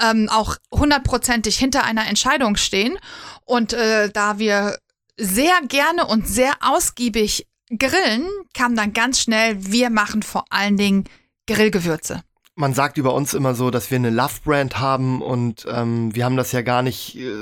ähm, 0.00 0.28
auch 0.28 0.56
hundertprozentig 0.72 1.56
hinter 1.56 1.84
einer 1.84 2.08
Entscheidung 2.08 2.56
stehen. 2.56 2.98
Und 3.44 3.72
äh, 3.72 4.10
da 4.10 4.38
wir 4.38 4.78
sehr 5.16 5.60
gerne 5.68 6.06
und 6.06 6.26
sehr 6.26 6.54
ausgiebig 6.60 7.46
grillen, 7.76 8.26
kam 8.54 8.74
dann 8.74 8.94
ganz 8.94 9.20
schnell, 9.20 9.56
wir 9.66 9.90
machen 9.90 10.22
vor 10.22 10.44
allen 10.50 10.76
Dingen 10.76 11.04
Grillgewürze. 11.46 12.22
Man 12.58 12.74
sagt 12.74 12.98
über 12.98 13.14
uns 13.14 13.34
immer 13.34 13.54
so, 13.54 13.70
dass 13.70 13.92
wir 13.92 13.96
eine 13.96 14.10
Love-Brand 14.10 14.80
haben 14.80 15.22
und 15.22 15.64
ähm, 15.70 16.12
wir 16.12 16.24
haben 16.24 16.36
das 16.36 16.50
ja 16.50 16.62
gar 16.62 16.82
nicht 16.82 17.16
äh, 17.16 17.32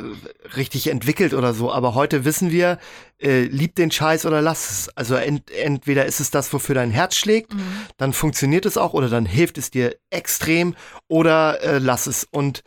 richtig 0.57 0.89
entwickelt 0.89 1.33
oder 1.33 1.55
so. 1.55 1.73
Aber 1.73 1.95
heute 1.95 2.27
wissen 2.27 2.51
wir, 2.51 2.79
äh, 3.19 3.45
lieb 3.45 3.75
den 3.77 3.91
Scheiß 3.91 4.27
oder 4.27 4.43
lass 4.43 4.71
es. 4.71 4.89
Also 4.91 5.15
ent 5.15 5.51
entweder 5.51 6.05
ist 6.05 6.21
es 6.21 6.31
das, 6.31 6.53
wofür 6.53 6.75
dein 6.75 6.91
Herz 6.91 7.17
schlägt, 7.17 7.53
dann 7.97 8.13
funktioniert 8.13 8.67
es 8.67 8.77
auch 8.77 8.93
oder 8.93 9.09
dann 9.09 9.25
hilft 9.25 9.57
es 9.57 9.71
dir 9.71 9.97
extrem 10.11 10.75
oder 11.09 11.63
äh, 11.63 11.79
lass 11.79 12.07
es. 12.07 12.25
Und 12.31 12.63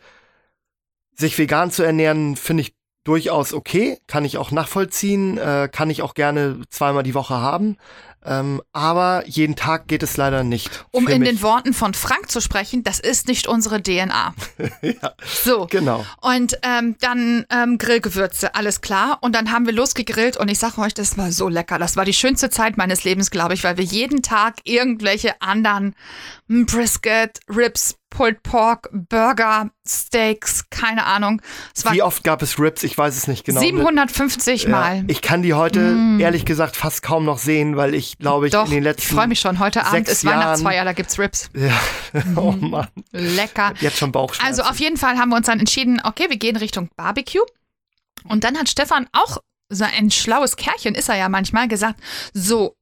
sich 1.12 1.38
vegan 1.38 1.70
zu 1.70 1.84
ernähren, 1.84 2.34
finde 2.34 2.62
ich 2.62 2.74
durchaus 3.04 3.54
okay, 3.54 3.98
kann 4.08 4.24
ich 4.24 4.38
auch 4.38 4.50
nachvollziehen, 4.50 5.38
äh, 5.38 5.68
kann 5.70 5.88
ich 5.88 6.02
auch 6.02 6.14
gerne 6.14 6.62
zweimal 6.68 7.04
die 7.04 7.14
Woche 7.14 7.34
haben. 7.34 7.76
Ähm, 8.24 8.60
aber 8.72 9.24
jeden 9.26 9.56
Tag 9.56 9.88
geht 9.88 10.02
es 10.02 10.16
leider 10.16 10.44
nicht. 10.44 10.84
Um 10.90 11.08
in 11.08 11.20
mich. 11.20 11.30
den 11.30 11.42
Worten 11.42 11.72
von 11.72 11.94
Frank 11.94 12.30
zu 12.30 12.40
sprechen, 12.40 12.84
das 12.84 13.00
ist 13.00 13.28
nicht 13.28 13.46
unsere 13.46 13.82
DNA. 13.82 14.34
So. 15.42 15.66
Genau. 15.70 16.04
Und 16.20 16.58
ähm, 16.62 16.96
dann 17.00 17.46
ähm, 17.50 17.78
Grillgewürze, 17.78 18.54
alles 18.54 18.80
klar. 18.80 19.18
Und 19.20 19.34
dann 19.34 19.52
haben 19.52 19.66
wir 19.66 19.72
losgegrillt 19.72 20.36
und 20.36 20.50
ich 20.50 20.58
sage 20.58 20.80
euch, 20.80 20.94
das 20.94 21.16
war 21.16 21.30
so 21.32 21.48
lecker. 21.48 21.78
Das 21.78 21.96
war 21.96 22.04
die 22.04 22.12
schönste 22.12 22.50
Zeit 22.50 22.76
meines 22.76 23.04
Lebens, 23.04 23.30
glaube 23.30 23.54
ich, 23.54 23.64
weil 23.64 23.76
wir 23.76 23.84
jeden 23.84 24.22
Tag 24.22 24.56
irgendwelche 24.64 25.40
anderen 25.40 25.94
hm, 26.48 26.66
Brisket, 26.66 27.40
Ribs, 27.48 27.96
Pulled 28.10 28.42
Pork, 28.42 28.88
Burger, 28.92 29.70
Steaks, 29.86 30.64
keine 30.70 31.06
Ahnung. 31.06 31.40
Es 31.74 31.90
Wie 31.90 32.02
oft 32.02 32.22
gab 32.24 32.42
es 32.42 32.58
Rips? 32.58 32.82
Ich 32.82 32.98
weiß 32.98 33.16
es 33.16 33.26
nicht 33.28 33.44
genau. 33.44 33.60
750 33.60 34.64
Ja, 34.64 34.68
Mal. 34.68 35.04
Ich 35.06 35.22
kann 35.22 35.42
die 35.42 35.54
heute 35.54 35.96
ehrlich 36.18 36.44
gesagt 36.44 36.76
fast 36.76 37.02
kaum 37.02 37.24
noch 37.24 37.38
sehen, 37.38 37.76
weil 37.76 37.94
ich 37.94 38.18
glaube 38.18 38.46
ich 38.48 38.52
Doch, 38.52 38.64
in 38.66 38.70
den 38.70 38.78
ich 38.80 38.84
letzten 38.84 39.14
freue 39.14 39.28
mich 39.28 39.40
schon. 39.40 39.58
Heute 39.60 39.86
Abend 39.86 40.08
ist 40.08 40.22
Jahren- 40.22 40.40
Weihnachtsfeier, 40.40 40.84
da 40.84 40.92
gibt's 40.92 41.18
Ribs. 41.18 41.48
Ja. 41.60 41.80
oh 42.36 42.52
Mann, 42.52 42.88
Lecker. 43.12 43.72
jetzt 43.80 43.98
schon 43.98 44.10
Bauchschmerzen. 44.12 44.46
Also 44.60 44.62
auf 44.70 44.78
jeden 44.80 44.96
Fall 44.96 45.16
haben 45.18 45.28
wir 45.30 45.36
uns 45.36 45.46
dann 45.46 45.60
entschieden, 45.60 46.00
okay, 46.04 46.26
wir 46.28 46.36
gehen 46.36 46.56
Richtung 46.56 46.88
Barbecue. 46.96 47.40
Und 48.24 48.44
dann 48.44 48.58
hat 48.58 48.68
Stefan 48.68 49.06
auch 49.12 49.38
so 49.68 49.84
ein 49.84 50.10
schlaues 50.10 50.56
Kerlchen, 50.56 50.94
ist 50.96 51.08
er 51.08 51.16
ja 51.16 51.28
manchmal, 51.28 51.68
gesagt, 51.68 52.00
so, 52.34 52.74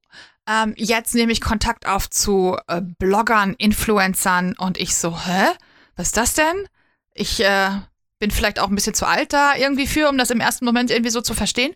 ähm, 0.48 0.72
jetzt 0.76 1.14
nehme 1.14 1.32
ich 1.32 1.40
Kontakt 1.40 1.86
auf 1.86 2.08
zu 2.08 2.56
äh, 2.66 2.80
Bloggern, 2.80 3.54
Influencern 3.54 4.54
und 4.56 4.78
ich 4.78 4.96
so, 4.96 5.18
hä? 5.18 5.46
Was 5.96 6.08
ist 6.08 6.16
das 6.16 6.34
denn? 6.34 6.68
Ich 7.12 7.44
äh, 7.44 7.70
bin 8.18 8.30
vielleicht 8.30 8.60
auch 8.60 8.68
ein 8.68 8.74
bisschen 8.74 8.94
zu 8.94 9.06
alt 9.06 9.32
da 9.32 9.54
irgendwie 9.56 9.86
für, 9.86 10.08
um 10.08 10.16
das 10.16 10.30
im 10.30 10.40
ersten 10.40 10.64
Moment 10.64 10.90
irgendwie 10.90 11.10
so 11.10 11.20
zu 11.20 11.34
verstehen. 11.34 11.74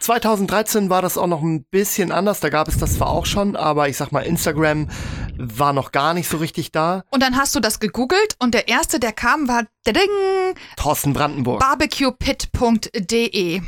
2013 0.00 0.90
war 0.90 1.00
das 1.00 1.16
auch 1.16 1.28
noch 1.28 1.42
ein 1.42 1.64
bisschen 1.64 2.12
anders. 2.12 2.40
Da 2.40 2.50
gab 2.50 2.68
es 2.68 2.76
das 2.76 2.96
zwar 2.96 3.08
auch 3.08 3.24
schon, 3.24 3.56
aber 3.56 3.88
ich 3.88 3.96
sag 3.96 4.12
mal, 4.12 4.20
Instagram 4.20 4.90
war 5.38 5.72
noch 5.72 5.92
gar 5.92 6.12
nicht 6.12 6.28
so 6.28 6.38
richtig 6.38 6.72
da. 6.72 7.04
Und 7.10 7.22
dann 7.22 7.36
hast 7.36 7.54
du 7.54 7.60
das 7.60 7.80
gegoogelt 7.80 8.34
und 8.38 8.52
der 8.52 8.68
erste, 8.68 9.00
der 9.00 9.12
kam, 9.12 9.48
war 9.48 9.62
ding, 9.86 9.94
Thorsten 10.76 11.12
Brandenburg. 11.12 11.60
barbecuepit.de. 11.60 13.62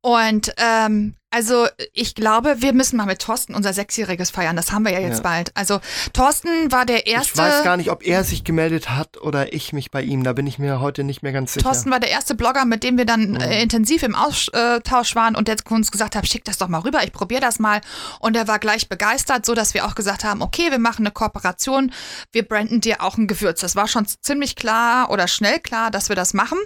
Und 0.00 0.54
ähm, 0.58 1.16
also 1.36 1.66
ich 1.92 2.14
glaube, 2.14 2.62
wir 2.62 2.72
müssen 2.72 2.96
mal 2.96 3.04
mit 3.04 3.18
Thorsten 3.20 3.54
unser 3.54 3.74
Sechsjähriges 3.74 4.30
feiern. 4.30 4.56
Das 4.56 4.72
haben 4.72 4.86
wir 4.86 4.92
ja 4.92 5.00
jetzt 5.00 5.18
Ja. 5.18 5.22
bald. 5.22 5.54
Also 5.54 5.80
Thorsten 6.14 6.72
war 6.72 6.86
der 6.86 7.06
erste. 7.06 7.34
ich 7.34 7.36
weiß 7.38 7.62
gar 7.62 7.76
nicht, 7.76 7.90
ob 7.90 8.02
er 8.06 8.24
sich 8.24 8.42
gemeldet 8.42 8.88
hat 8.88 9.20
oder 9.20 9.52
ich 9.52 9.74
mich 9.74 9.90
bei 9.90 10.00
ihm. 10.00 10.24
Da 10.24 10.32
bin 10.32 10.46
ich 10.46 10.58
mir 10.58 10.80
heute 10.80 11.04
nicht 11.04 11.22
mehr 11.22 11.32
ganz 11.32 11.52
sicher. 11.52 11.64
Thorsten 11.64 11.90
war 11.90 12.00
der 12.00 12.08
erste 12.08 12.34
Blogger, 12.34 12.64
mit 12.64 12.82
dem 12.84 12.96
wir 12.96 13.04
dann 13.04 13.36
äh, 13.36 13.62
intensiv 13.62 14.02
im 14.02 14.14
Austausch 14.14 15.14
waren 15.14 15.36
und 15.36 15.46
der 15.48 15.56
uns 15.68 15.92
gesagt 15.92 16.16
hat, 16.16 16.26
schick 16.26 16.44
das 16.46 16.56
doch 16.56 16.68
mal 16.68 16.78
rüber, 16.78 17.04
ich 17.04 17.12
probiere 17.12 17.42
das 17.42 17.58
mal. 17.58 17.82
Und 18.18 18.34
er 18.34 18.48
war 18.48 18.58
gleich 18.58 18.88
begeistert, 18.88 19.44
so 19.44 19.52
dass 19.52 19.74
wir 19.74 19.84
auch 19.84 19.94
gesagt 19.94 20.24
haben, 20.24 20.40
okay, 20.40 20.70
wir 20.70 20.78
machen 20.78 21.04
eine 21.04 21.10
Kooperation, 21.10 21.92
wir 22.32 22.44
branden 22.44 22.80
dir 22.80 23.02
auch 23.02 23.18
ein 23.18 23.26
Gewürz. 23.26 23.60
Das 23.60 23.76
war 23.76 23.88
schon 23.88 24.06
ziemlich 24.06 24.56
klar 24.56 25.10
oder 25.10 25.28
schnell 25.28 25.60
klar, 25.60 25.90
dass 25.90 26.08
wir 26.08 26.16
das 26.16 26.32
machen. 26.32 26.58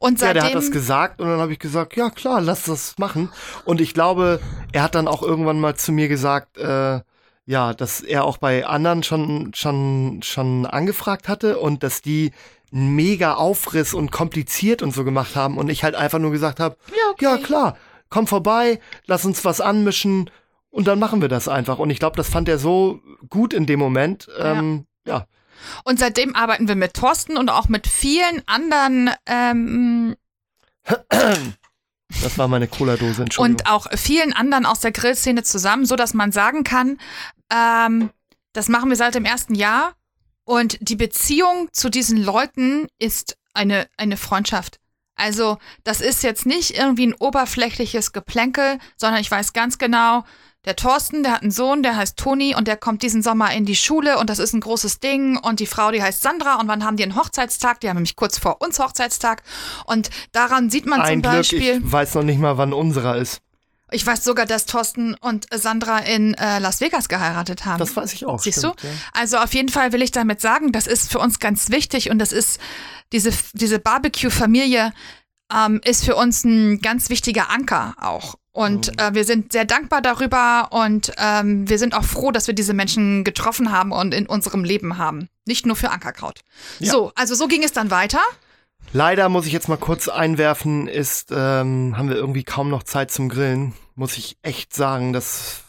Und 0.00 0.20
ja, 0.20 0.26
seitdem 0.28 0.42
der 0.42 0.44
hat 0.50 0.54
das 0.56 0.70
gesagt 0.72 1.20
und 1.20 1.28
dann 1.28 1.38
habe 1.38 1.52
ich 1.52 1.60
gesagt, 1.60 1.94
ja 1.94 2.10
klar, 2.10 2.40
lass 2.40 2.64
das 2.64 2.94
machen. 2.98 3.30
Und 3.64 3.80
ich 3.80 3.94
glaube, 3.94 4.07
er 4.72 4.82
hat 4.82 4.94
dann 4.94 5.08
auch 5.08 5.22
irgendwann 5.22 5.60
mal 5.60 5.74
zu 5.76 5.92
mir 5.92 6.08
gesagt, 6.08 6.58
äh, 6.58 7.00
ja, 7.46 7.72
dass 7.72 8.00
er 8.02 8.24
auch 8.24 8.36
bei 8.36 8.66
anderen 8.66 9.02
schon, 9.02 9.52
schon, 9.54 10.20
schon 10.22 10.66
angefragt 10.66 11.28
hatte 11.28 11.58
und 11.58 11.82
dass 11.82 12.02
die 12.02 12.32
einen 12.72 12.94
mega 12.94 13.34
Aufriss 13.34 13.94
und 13.94 14.12
kompliziert 14.12 14.82
und 14.82 14.94
so 14.94 15.04
gemacht 15.04 15.34
haben 15.34 15.56
und 15.56 15.70
ich 15.70 15.82
halt 15.82 15.94
einfach 15.94 16.18
nur 16.18 16.30
gesagt 16.30 16.60
habe, 16.60 16.76
Ja, 16.90 17.10
okay. 17.10 17.24
ja 17.24 17.36
klar, 17.38 17.76
komm 18.10 18.26
vorbei, 18.26 18.80
lass 19.06 19.24
uns 19.24 19.44
was 19.44 19.60
anmischen 19.60 20.30
und 20.70 20.86
dann 20.86 20.98
machen 20.98 21.22
wir 21.22 21.28
das 21.28 21.48
einfach. 21.48 21.78
Und 21.78 21.90
ich 21.90 21.98
glaube, 21.98 22.16
das 22.16 22.28
fand 22.28 22.48
er 22.48 22.58
so 22.58 23.00
gut 23.30 23.54
in 23.54 23.66
dem 23.66 23.78
Moment. 23.80 24.28
Ähm, 24.38 24.86
ja. 25.06 25.26
Und 25.84 25.98
seitdem 25.98 26.34
arbeiten 26.34 26.68
wir 26.68 26.76
mit 26.76 26.94
Thorsten 26.94 27.36
und 27.36 27.48
auch 27.50 27.68
mit 27.68 27.86
vielen 27.86 28.42
anderen 28.46 29.10
ähm, 29.26 30.14
Das 32.22 32.38
war 32.38 32.48
meine 32.48 32.68
Cola-Dose, 32.68 33.22
Entschuldigung. 33.22 33.60
und 33.60 33.70
auch 33.70 33.86
vielen 33.96 34.32
anderen 34.32 34.66
aus 34.66 34.80
der 34.80 34.92
Grillszene 34.92 35.42
zusammen, 35.42 35.84
so 35.84 35.94
dass 35.94 36.14
man 36.14 36.32
sagen 36.32 36.64
kann, 36.64 36.98
ähm, 37.52 38.10
das 38.52 38.68
machen 38.68 38.88
wir 38.88 38.96
seit 38.96 39.14
dem 39.14 39.24
ersten 39.24 39.54
Jahr 39.54 39.94
und 40.44 40.78
die 40.80 40.96
Beziehung 40.96 41.68
zu 41.72 41.90
diesen 41.90 42.16
Leuten 42.16 42.88
ist 42.98 43.36
eine, 43.52 43.86
eine 43.96 44.16
Freundschaft. 44.16 44.80
Also 45.14 45.58
das 45.84 46.00
ist 46.00 46.22
jetzt 46.22 46.46
nicht 46.46 46.78
irgendwie 46.78 47.08
ein 47.08 47.14
oberflächliches 47.14 48.12
Geplänkel, 48.12 48.78
sondern 48.96 49.20
ich 49.20 49.30
weiß 49.30 49.52
ganz 49.52 49.78
genau, 49.78 50.24
der 50.64 50.76
Thorsten, 50.76 51.22
der 51.22 51.32
hat 51.32 51.42
einen 51.42 51.50
Sohn, 51.50 51.82
der 51.82 51.96
heißt 51.96 52.16
Toni 52.16 52.54
und 52.54 52.68
der 52.68 52.76
kommt 52.76 53.02
diesen 53.02 53.22
Sommer 53.22 53.52
in 53.52 53.64
die 53.64 53.76
Schule 53.76 54.18
und 54.18 54.28
das 54.28 54.38
ist 54.38 54.52
ein 54.52 54.60
großes 54.60 55.00
Ding 55.00 55.38
und 55.38 55.60
die 55.60 55.66
Frau, 55.66 55.90
die 55.90 56.02
heißt 56.02 56.20
Sandra 56.20 56.56
und 56.56 56.68
wann 56.68 56.84
haben 56.84 56.96
die 56.96 57.04
einen 57.04 57.16
Hochzeitstag? 57.16 57.80
Die 57.80 57.88
haben 57.88 57.96
nämlich 57.96 58.16
kurz 58.16 58.38
vor 58.38 58.60
uns 58.60 58.78
Hochzeitstag 58.78 59.42
und 59.86 60.10
daran 60.32 60.68
sieht 60.68 60.86
man 60.86 61.00
Ein 61.00 61.14
zum 61.14 61.22
Glück, 61.22 61.34
Beispiel. 61.34 61.82
ich 61.84 61.92
weiß 61.92 62.14
noch 62.14 62.24
nicht 62.24 62.40
mal, 62.40 62.58
wann 62.58 62.72
unserer 62.72 63.16
ist. 63.16 63.40
Ich 63.90 64.06
weiß 64.06 64.22
sogar, 64.22 64.44
dass 64.44 64.66
Thorsten 64.66 65.14
und 65.14 65.46
Sandra 65.54 66.00
in 66.00 66.34
äh, 66.34 66.58
Las 66.58 66.82
Vegas 66.82 67.08
geheiratet 67.08 67.64
haben. 67.64 67.78
Das 67.78 67.96
weiß 67.96 68.12
ich 68.12 68.26
auch. 68.26 68.38
Siehst 68.38 68.58
stimmt, 68.58 68.82
du? 68.82 68.86
Ja. 68.86 68.92
Also 69.14 69.38
auf 69.38 69.54
jeden 69.54 69.70
Fall 69.70 69.92
will 69.92 70.02
ich 70.02 70.10
damit 70.10 70.42
sagen, 70.42 70.72
das 70.72 70.86
ist 70.86 71.10
für 71.10 71.18
uns 71.20 71.38
ganz 71.38 71.70
wichtig 71.70 72.10
und 72.10 72.18
das 72.18 72.32
ist 72.32 72.60
diese, 73.12 73.30
diese 73.54 73.78
Barbecue-Familie 73.78 74.92
ähm, 75.54 75.80
ist 75.84 76.04
für 76.04 76.16
uns 76.16 76.44
ein 76.44 76.80
ganz 76.80 77.08
wichtiger 77.08 77.48
Anker 77.48 77.94
auch. 77.98 78.34
Und 78.58 79.00
äh, 79.00 79.14
wir 79.14 79.24
sind 79.24 79.52
sehr 79.52 79.64
dankbar 79.64 80.02
darüber 80.02 80.70
und 80.72 81.12
ähm, 81.16 81.68
wir 81.68 81.78
sind 81.78 81.94
auch 81.94 82.02
froh, 82.02 82.32
dass 82.32 82.48
wir 82.48 82.54
diese 82.54 82.74
Menschen 82.74 83.22
getroffen 83.22 83.70
haben 83.70 83.92
und 83.92 84.12
in 84.12 84.26
unserem 84.26 84.64
Leben 84.64 84.98
haben. 84.98 85.28
Nicht 85.46 85.64
nur 85.64 85.76
für 85.76 85.90
Ankerkraut. 85.90 86.40
Ja. 86.80 86.90
So, 86.90 87.12
also 87.14 87.36
so 87.36 87.46
ging 87.46 87.62
es 87.62 87.72
dann 87.72 87.92
weiter. 87.92 88.18
Leider 88.92 89.28
muss 89.28 89.46
ich 89.46 89.52
jetzt 89.52 89.68
mal 89.68 89.78
kurz 89.78 90.08
einwerfen, 90.08 90.88
ist, 90.88 91.30
ähm, 91.30 91.96
haben 91.96 92.08
wir 92.08 92.16
irgendwie 92.16 92.42
kaum 92.42 92.68
noch 92.68 92.82
Zeit 92.82 93.12
zum 93.12 93.28
Grillen. 93.28 93.74
Muss 93.94 94.18
ich 94.18 94.38
echt 94.42 94.74
sagen, 94.74 95.12
das 95.12 95.60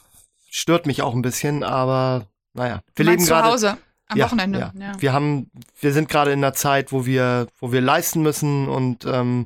stört 0.50 0.88
mich 0.88 1.04
auch 1.04 1.14
ein 1.14 1.22
bisschen, 1.22 1.64
aber 1.64 2.26
naja. 2.56 2.82
Wir 2.96 3.06
leben 3.06 3.22
zu 3.22 3.28
gerade. 3.28 3.50
Hause 3.50 3.78
am 4.08 4.18
ja, 4.18 4.26
Wochenende. 4.26 4.72
Ja. 4.80 4.94
Wir 4.98 5.14
haben, 5.14 5.52
wir 5.80 5.94
sind 5.94 6.10
gerade 6.10 6.32
in 6.32 6.40
einer 6.40 6.56
Zeit, 6.56 6.92
wo 6.92 7.06
wir, 7.06 7.46
wo 7.60 7.72
wir 7.72 7.82
leisten 7.82 8.24
müssen 8.24 8.68
und 8.68 9.06
ähm, 9.06 9.46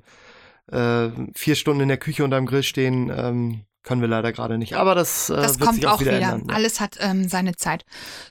äh, 0.72 1.10
vier 1.36 1.56
Stunden 1.56 1.82
in 1.82 1.88
der 1.90 1.98
Küche 1.98 2.24
unterm 2.24 2.46
Grill 2.46 2.64
stehen, 2.64 3.12
ähm, 3.16 3.62
können 3.84 4.00
wir 4.00 4.08
leider 4.08 4.32
gerade 4.32 4.58
nicht. 4.58 4.76
Aber 4.76 4.96
das, 4.96 5.30
äh, 5.30 5.36
Das 5.36 5.60
kommt 5.60 5.86
auch, 5.86 5.94
auch 5.96 6.00
wieder, 6.00 6.14
wieder. 6.16 6.32
ändern. 6.32 6.48
Ja. 6.50 6.56
Alles 6.56 6.80
hat 6.80 6.96
ähm, 7.02 7.28
seine 7.28 7.58
Zeit. 7.58 7.84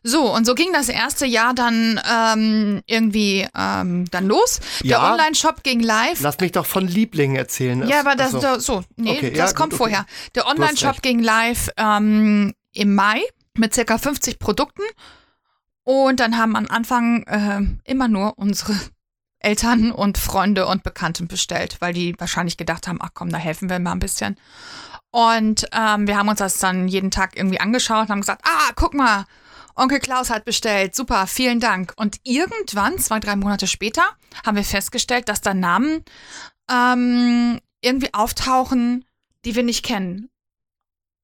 So, 0.03 0.35
und 0.35 0.47
so 0.47 0.55
ging 0.55 0.73
das 0.73 0.89
erste 0.89 1.27
Jahr 1.27 1.53
dann 1.55 2.01
ähm, 2.11 2.81
irgendwie 2.87 3.47
ähm, 3.55 4.07
dann 4.11 4.27
los. 4.27 4.61
Der 4.83 4.91
Ja. 4.93 5.12
Online-Shop 5.12 5.62
ging 5.62 5.81
live. 5.81 6.21
Lass 6.23 6.41
mich 6.41 6.53
doch 6.53 6.65
von 6.65 6.87
Lieblingen 6.89 7.37
erzählen. 7.37 7.87
ja, 7.87 8.01
aber 8.01 8.15
das 8.17 8.33
da, 8.33 8.59
so, 8.61 8.83
nee, 8.97 9.11
Okay, 9.19 9.31
das 9.33 9.51
ja, 9.51 9.57
kommt 9.57 9.73
gut, 9.73 9.81
okay. 9.83 9.91
vorher. 9.91 10.07
Der 10.35 10.45
hast 10.45 10.53
Online-Shop 10.53 11.03
ging 11.03 11.19
live 11.23 11.69
ähm, 11.77 12.55
im 12.73 12.95
Mai 12.95 13.21
mit 13.59 13.75
circa 13.75 13.99
50 13.99 14.39
Produkten. 14.39 14.83
Und 15.85 16.21
dann 16.21 16.39
haben 16.39 16.57
am 16.57 16.67
Anfang 16.69 17.27
ähm, 17.29 17.81
immer 17.85 18.09
nur 18.09 18.39
unsere 18.39 18.73
Eltern 19.42 19.92
und 19.92 20.18
Freunde 20.18 20.66
und 20.66 20.82
Bekannten 20.82 21.28
bestellt, 21.28 21.76
weil 21.80 21.92
die 21.92 22.14
wahrscheinlich 22.18 22.56
gedacht 22.56 22.88
haben, 22.88 22.99
ach 23.00 23.11
komm, 23.14 23.30
da 23.30 23.38
helfen 23.38 23.68
wir 23.68 23.78
mal 23.78 23.92
ein 23.92 23.99
bisschen. 23.99 24.37
Und 25.11 25.66
ähm, 25.72 26.07
wir 26.07 26.16
haben 26.16 26.28
uns 26.28 26.38
das 26.38 26.59
dann 26.59 26.88
jeden 26.88 27.11
Tag 27.11 27.37
irgendwie 27.37 27.61
angeschaut 27.61 28.02
und 28.02 28.09
haben 28.09 28.20
gesagt, 28.20 28.42
ah, 28.46 28.72
guck 28.74 28.94
mal, 28.94 29.26
Onkel 29.74 30.00
Klaus 30.00 30.31
hat 30.31 30.44
bestellt, 30.44 30.94
super, 30.94 31.26
vielen 31.26 31.61
Dank. 31.61 31.92
Und 31.96 32.16
irgendwann, 32.24 32.98
zwei, 32.98 33.20
drei 33.20 33.37
Monate 33.37 33.66
später, 33.66 34.02
haben 34.44 34.57
wir 34.57 34.64
festgestellt, 34.64 35.28
dass 35.28 35.40
da 35.40 35.55
Namen 35.55 36.05
ähm, 36.70 37.61
irgendwie 37.81 38.12
auftauchen, 38.14 39.05
die 39.44 39.55
wir 39.55 39.62
nicht 39.62 39.85
kennen. 39.85 40.28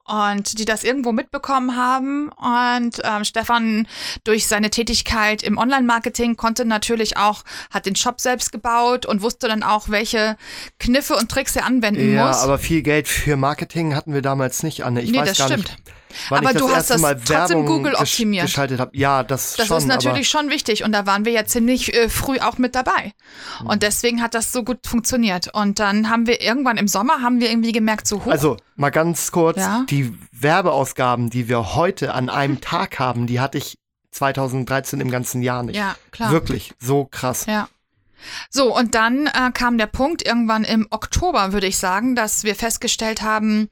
Und 0.09 0.59
die 0.59 0.65
das 0.65 0.85
irgendwo 0.85 1.13
mitbekommen 1.13 1.77
haben. 1.77 2.31
Und 2.31 3.01
ähm, 3.05 3.25
Stefan 3.25 3.87
durch 4.25 4.47
seine 4.49 4.71
Tätigkeit 4.71 5.43
im 5.43 5.59
Online-Marketing 5.59 6.37
konnte 6.37 6.65
natürlich 6.65 7.19
auch, 7.19 7.45
hat 7.71 7.85
den 7.85 7.95
Shop 7.95 8.19
selbst 8.21 8.51
gebaut 8.51 9.05
und 9.05 9.21
wusste 9.21 9.49
dann 9.49 9.63
auch, 9.63 9.91
welche 9.91 10.37
Kniffe 10.81 11.15
und 11.15 11.31
Tricks 11.31 11.55
er 11.57 11.67
anwenden 11.67 12.15
Ja, 12.15 12.29
muss. 12.29 12.39
aber 12.39 12.59
viel 12.59 12.81
Geld 12.83 13.07
für 13.07 13.37
Marketing 13.37 13.95
hatten 13.95 14.15
wir 14.15 14.23
damals 14.23 14.63
nicht, 14.63 14.83
Anne. 14.85 15.03
Ich 15.03 15.11
Nee, 15.11 15.19
weiß 15.19 15.29
das 15.29 15.39
gar 15.39 15.49
stimmt. 15.49 15.65
nicht, 15.69 15.83
wann 16.29 16.39
Aber 16.41 16.51
ich 16.51 16.57
das 16.59 16.63
du 16.63 16.69
hast 16.69 16.77
erste 16.77 16.93
das 16.95 17.03
Mal 17.03 17.15
trotzdem 17.17 17.37
Werbung 17.37 17.67
Google 17.67 17.95
optimiert. 17.95 18.47
geschaltet 18.47 18.81
habe. 18.81 18.91
Ja, 18.97 19.23
das, 19.23 19.55
Das 19.57 19.67
schon, 19.67 19.79
ist 19.79 19.87
natürlich 19.87 20.29
schon 20.29 20.51
wichtig 20.51 20.85
und 20.85 20.93
da 20.93 21.07
waren 21.07 21.25
wir 21.25 21.33
ja 21.33 21.45
ziemlich 21.45 21.95
äh, 21.95 22.09
früh 22.09 22.39
auch 22.41 22.59
mit 22.59 22.75
dabei. 22.75 23.13
Und 23.65 23.83
deswegen 23.83 24.23
hat 24.23 24.35
das 24.35 24.53
so 24.53 24.63
gut 24.65 24.87
funktioniert. 24.87 25.53
Und 25.55 25.79
dann 25.79 26.09
haben 26.11 26.27
wir 26.27 26.41
irgendwann 26.41 26.77
im 26.77 26.89
Sommer 26.89 27.23
haben 27.23 27.41
wir 27.41 27.51
irgendwie 27.51 27.73
gemerkt, 27.73 28.07
so 28.07 28.25
hoch. 28.25 28.31
also 28.31 28.57
mal 28.77 28.91
ganz 28.91 29.33
kurz, 29.33 29.59
Ja. 29.59 29.85
die 29.89 30.15
Werbeausgaben, 30.33 31.31
die 31.31 31.49
wir 31.49 31.75
heute 31.75 32.15
an 32.15 32.31
einem 32.31 32.61
Tag 32.61 32.99
haben, 32.99 33.27
die 33.27 33.41
hatte 33.41 33.59
ich 33.59 33.79
2013 34.13 35.01
im 35.01 35.11
ganzen 35.11 35.43
Jahr 35.43 35.63
nicht. 35.63 35.77
ja, 35.77 35.95
klar. 36.11 36.31
Wirklich, 36.33 36.73
so 36.81 37.05
krass. 37.05 37.47
Ja. 37.47 37.69
So, 38.51 38.77
und 38.77 38.97
dann 38.97 39.29
äh, 39.29 39.53
kam 39.55 39.79
der 39.79 39.87
Punkt 39.87 40.27
irgendwann 40.27 40.65
im 40.65 40.89
Oktober, 40.91 41.53
würde 41.53 41.69
ich 41.69 41.79
sagen, 41.79 42.17
dass 42.17 42.43
wir 42.43 42.57
festgestellt 42.57 43.23
haben, 43.23 43.69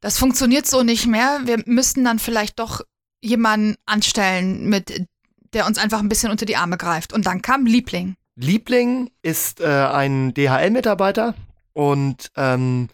das 0.00 0.18
funktioniert 0.18 0.66
so 0.66 0.82
nicht 0.82 1.06
mehr. 1.06 1.40
Wir 1.44 1.62
müssten 1.66 2.04
dann 2.04 2.18
vielleicht 2.18 2.58
doch 2.58 2.82
jemanden 3.20 3.76
anstellen, 3.86 4.68
mit 4.68 5.06
der 5.52 5.66
uns 5.66 5.78
einfach 5.78 6.00
ein 6.00 6.08
bisschen 6.08 6.30
unter 6.30 6.46
die 6.46 6.56
Arme 6.56 6.76
greift. 6.76 7.12
Und 7.12 7.26
dann 7.26 7.42
kam 7.42 7.66
Liebling. 7.66 8.16
Liebling 8.36 9.10
ist 9.22 9.60
äh, 9.60 9.66
ein 9.66 10.32
DHL-Mitarbeiter 10.34 11.34
und 11.72 12.30
ähm, 12.36 12.88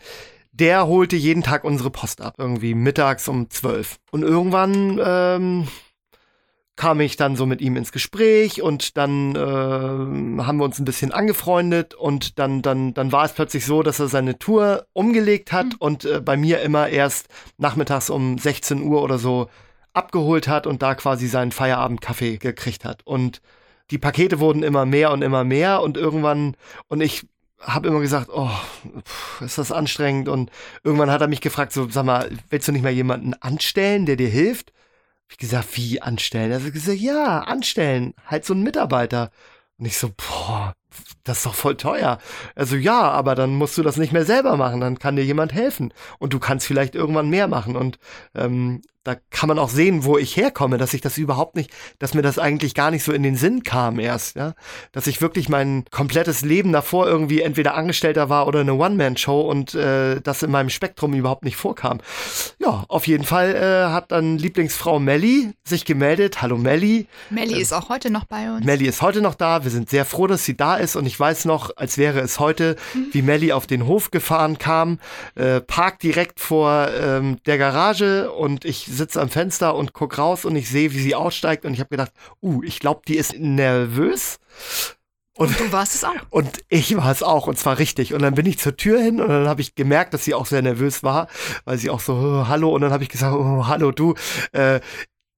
der 0.52 0.86
holte 0.86 1.16
jeden 1.16 1.42
Tag 1.42 1.64
unsere 1.64 1.90
Post 1.90 2.20
ab, 2.20 2.34
irgendwie 2.38 2.74
mittags 2.74 3.28
um 3.28 3.50
12. 3.50 3.96
Und 4.10 4.22
irgendwann 4.22 5.00
ähm, 5.04 5.68
kam 6.76 7.00
ich 7.00 7.16
dann 7.16 7.36
so 7.36 7.46
mit 7.46 7.60
ihm 7.60 7.76
ins 7.76 7.92
Gespräch 7.92 8.60
und 8.60 8.96
dann 8.96 9.36
äh, 9.36 10.42
haben 10.42 10.56
wir 10.58 10.64
uns 10.64 10.78
ein 10.80 10.84
bisschen 10.84 11.12
angefreundet 11.12 11.94
und 11.94 12.38
dann, 12.38 12.62
dann, 12.62 12.94
dann 12.94 13.12
war 13.12 13.24
es 13.24 13.32
plötzlich 13.32 13.64
so, 13.64 13.82
dass 13.82 14.00
er 14.00 14.08
seine 14.08 14.38
Tour 14.38 14.86
umgelegt 14.92 15.52
hat 15.52 15.66
Mhm. 15.66 15.76
und 15.78 16.04
äh, 16.04 16.20
bei 16.20 16.36
mir 16.36 16.62
immer 16.62 16.88
erst 16.88 17.28
nachmittags 17.58 18.10
um 18.10 18.38
16 18.38 18.82
Uhr 18.82 19.02
oder 19.02 19.18
so 19.18 19.48
abgeholt 19.92 20.48
hat 20.48 20.66
und 20.66 20.82
da 20.82 20.96
quasi 20.96 21.28
seinen 21.28 21.52
Feierabendkaffee 21.52 22.38
gekriegt 22.38 22.84
hat. 22.84 23.02
Und 23.06 23.40
die 23.92 23.98
Pakete 23.98 24.40
wurden 24.40 24.64
immer 24.64 24.84
mehr 24.86 25.12
und 25.12 25.22
immer 25.22 25.44
mehr 25.44 25.80
und 25.80 25.96
irgendwann, 25.96 26.56
und 26.88 27.00
ich 27.00 27.26
habe 27.60 27.86
immer 27.88 28.00
gesagt, 28.00 28.28
oh, 28.32 28.50
pff, 29.06 29.40
ist 29.42 29.58
das 29.58 29.70
anstrengend 29.70 30.28
und 30.28 30.50
irgendwann 30.82 31.10
hat 31.10 31.20
er 31.20 31.28
mich 31.28 31.40
gefragt, 31.40 31.72
so, 31.72 31.88
sag 31.88 32.04
mal, 32.04 32.30
willst 32.50 32.66
du 32.66 32.72
nicht 32.72 32.82
mal 32.82 32.90
jemanden 32.92 33.34
anstellen, 33.34 34.06
der 34.06 34.16
dir 34.16 34.28
hilft? 34.28 34.72
Ich 35.28 35.38
gesagt, 35.38 35.76
wie 35.76 36.00
anstellen? 36.02 36.52
Er 36.52 36.62
hat 36.62 36.72
gesagt, 36.72 36.98
ja, 36.98 37.40
anstellen, 37.40 38.14
halt 38.26 38.44
so 38.44 38.54
einen 38.54 38.62
Mitarbeiter. 38.62 39.30
Und 39.78 39.86
ich 39.86 39.98
so, 39.98 40.10
boah, 40.16 40.74
das 41.24 41.38
ist 41.38 41.46
doch 41.46 41.54
voll 41.54 41.76
teuer. 41.76 42.18
Also 42.54 42.76
ja, 42.76 43.10
aber 43.10 43.34
dann 43.34 43.54
musst 43.54 43.78
du 43.78 43.82
das 43.82 43.96
nicht 43.96 44.12
mehr 44.12 44.24
selber 44.24 44.56
machen, 44.56 44.80
dann 44.80 44.98
kann 44.98 45.16
dir 45.16 45.24
jemand 45.24 45.52
helfen 45.52 45.92
und 46.18 46.32
du 46.32 46.38
kannst 46.38 46.66
vielleicht 46.66 46.94
irgendwann 46.94 47.30
mehr 47.30 47.48
machen 47.48 47.76
und 47.76 47.98
ähm, 48.34 48.82
da 49.04 49.16
kann 49.30 49.48
man 49.48 49.58
auch 49.58 49.68
sehen, 49.68 50.04
wo 50.04 50.16
ich 50.16 50.34
herkomme, 50.36 50.78
dass 50.78 50.94
ich 50.94 51.02
das 51.02 51.18
überhaupt 51.18 51.56
nicht, 51.56 51.70
dass 51.98 52.14
mir 52.14 52.22
das 52.22 52.38
eigentlich 52.38 52.74
gar 52.74 52.90
nicht 52.90 53.04
so 53.04 53.12
in 53.12 53.22
den 53.22 53.36
Sinn 53.36 53.62
kam 53.62 53.98
erst, 53.98 54.36
ja, 54.36 54.54
dass 54.92 55.06
ich 55.06 55.20
wirklich 55.20 55.50
mein 55.50 55.84
komplettes 55.90 56.40
Leben 56.40 56.72
davor 56.72 57.06
irgendwie 57.06 57.42
entweder 57.42 57.74
Angestellter 57.74 58.30
war 58.30 58.46
oder 58.46 58.60
eine 58.60 58.74
One-Man-Show 58.74 59.42
und 59.42 59.74
äh, 59.74 60.22
das 60.22 60.42
in 60.42 60.50
meinem 60.50 60.70
Spektrum 60.70 61.12
überhaupt 61.12 61.44
nicht 61.44 61.56
vorkam. 61.56 62.00
Ja, 62.58 62.84
auf 62.88 63.06
jeden 63.06 63.24
Fall 63.24 63.54
äh, 63.54 63.92
hat 63.92 64.10
dann 64.10 64.38
Lieblingsfrau 64.38 64.98
Melli 64.98 65.52
sich 65.64 65.84
gemeldet. 65.84 66.40
Hallo 66.40 66.56
Melli. 66.56 67.06
Melli 67.28 67.60
ist 67.60 67.74
auch 67.74 67.90
heute 67.90 68.10
noch 68.10 68.24
bei 68.24 68.50
uns. 68.50 68.64
Melli 68.64 68.86
ist 68.86 69.02
heute 69.02 69.20
noch 69.20 69.34
da. 69.34 69.64
Wir 69.64 69.70
sind 69.70 69.90
sehr 69.90 70.06
froh, 70.06 70.26
dass 70.26 70.46
sie 70.46 70.56
da 70.56 70.76
ist. 70.76 70.83
Und 70.96 71.06
ich 71.06 71.18
weiß 71.18 71.44
noch, 71.46 71.76
als 71.76 71.98
wäre 71.98 72.20
es 72.20 72.38
heute, 72.38 72.76
wie 73.12 73.22
Melli 73.22 73.52
auf 73.52 73.66
den 73.66 73.86
Hof 73.86 74.10
gefahren 74.10 74.58
kam, 74.58 74.98
äh, 75.34 75.60
parkt 75.60 76.02
direkt 76.02 76.40
vor 76.40 76.88
ähm, 76.90 77.38
der 77.46 77.58
Garage 77.58 78.30
und 78.30 78.64
ich 78.64 78.86
sitze 78.86 79.20
am 79.20 79.28
Fenster 79.28 79.74
und 79.74 79.92
guck 79.92 80.18
raus 80.18 80.44
und 80.44 80.56
ich 80.56 80.68
sehe, 80.68 80.92
wie 80.92 81.00
sie 81.00 81.14
aussteigt. 81.14 81.64
Und 81.64 81.72
ich 81.74 81.80
habe 81.80 81.90
gedacht, 81.90 82.12
uh, 82.42 82.62
ich 82.62 82.78
glaube, 82.78 83.02
die 83.08 83.16
ist 83.16 83.38
nervös. 83.38 84.38
Und, 85.36 85.48
und, 85.48 85.60
du 85.60 85.72
warst 85.72 85.94
es 85.94 86.04
auch. 86.04 86.14
Und 86.30 86.64
ich 86.68 86.96
war 86.96 87.10
es 87.10 87.22
auch, 87.22 87.48
und 87.48 87.58
zwar 87.58 87.78
richtig. 87.78 88.14
Und 88.14 88.22
dann 88.22 88.34
bin 88.34 88.46
ich 88.46 88.58
zur 88.58 88.76
Tür 88.76 89.00
hin 89.00 89.20
und 89.20 89.28
dann 89.28 89.48
habe 89.48 89.62
ich 89.62 89.74
gemerkt, 89.74 90.14
dass 90.14 90.24
sie 90.24 90.34
auch 90.34 90.46
sehr 90.46 90.62
nervös 90.62 91.02
war, 91.02 91.28
weil 91.64 91.76
sie 91.76 91.90
auch 91.90 92.00
so, 92.00 92.14
oh, 92.14 92.48
hallo, 92.48 92.72
und 92.72 92.82
dann 92.82 92.92
habe 92.92 93.02
ich 93.02 93.08
gesagt, 93.08 93.34
oh, 93.34 93.66
hallo, 93.66 93.90
du, 93.90 94.14
äh, 94.52 94.76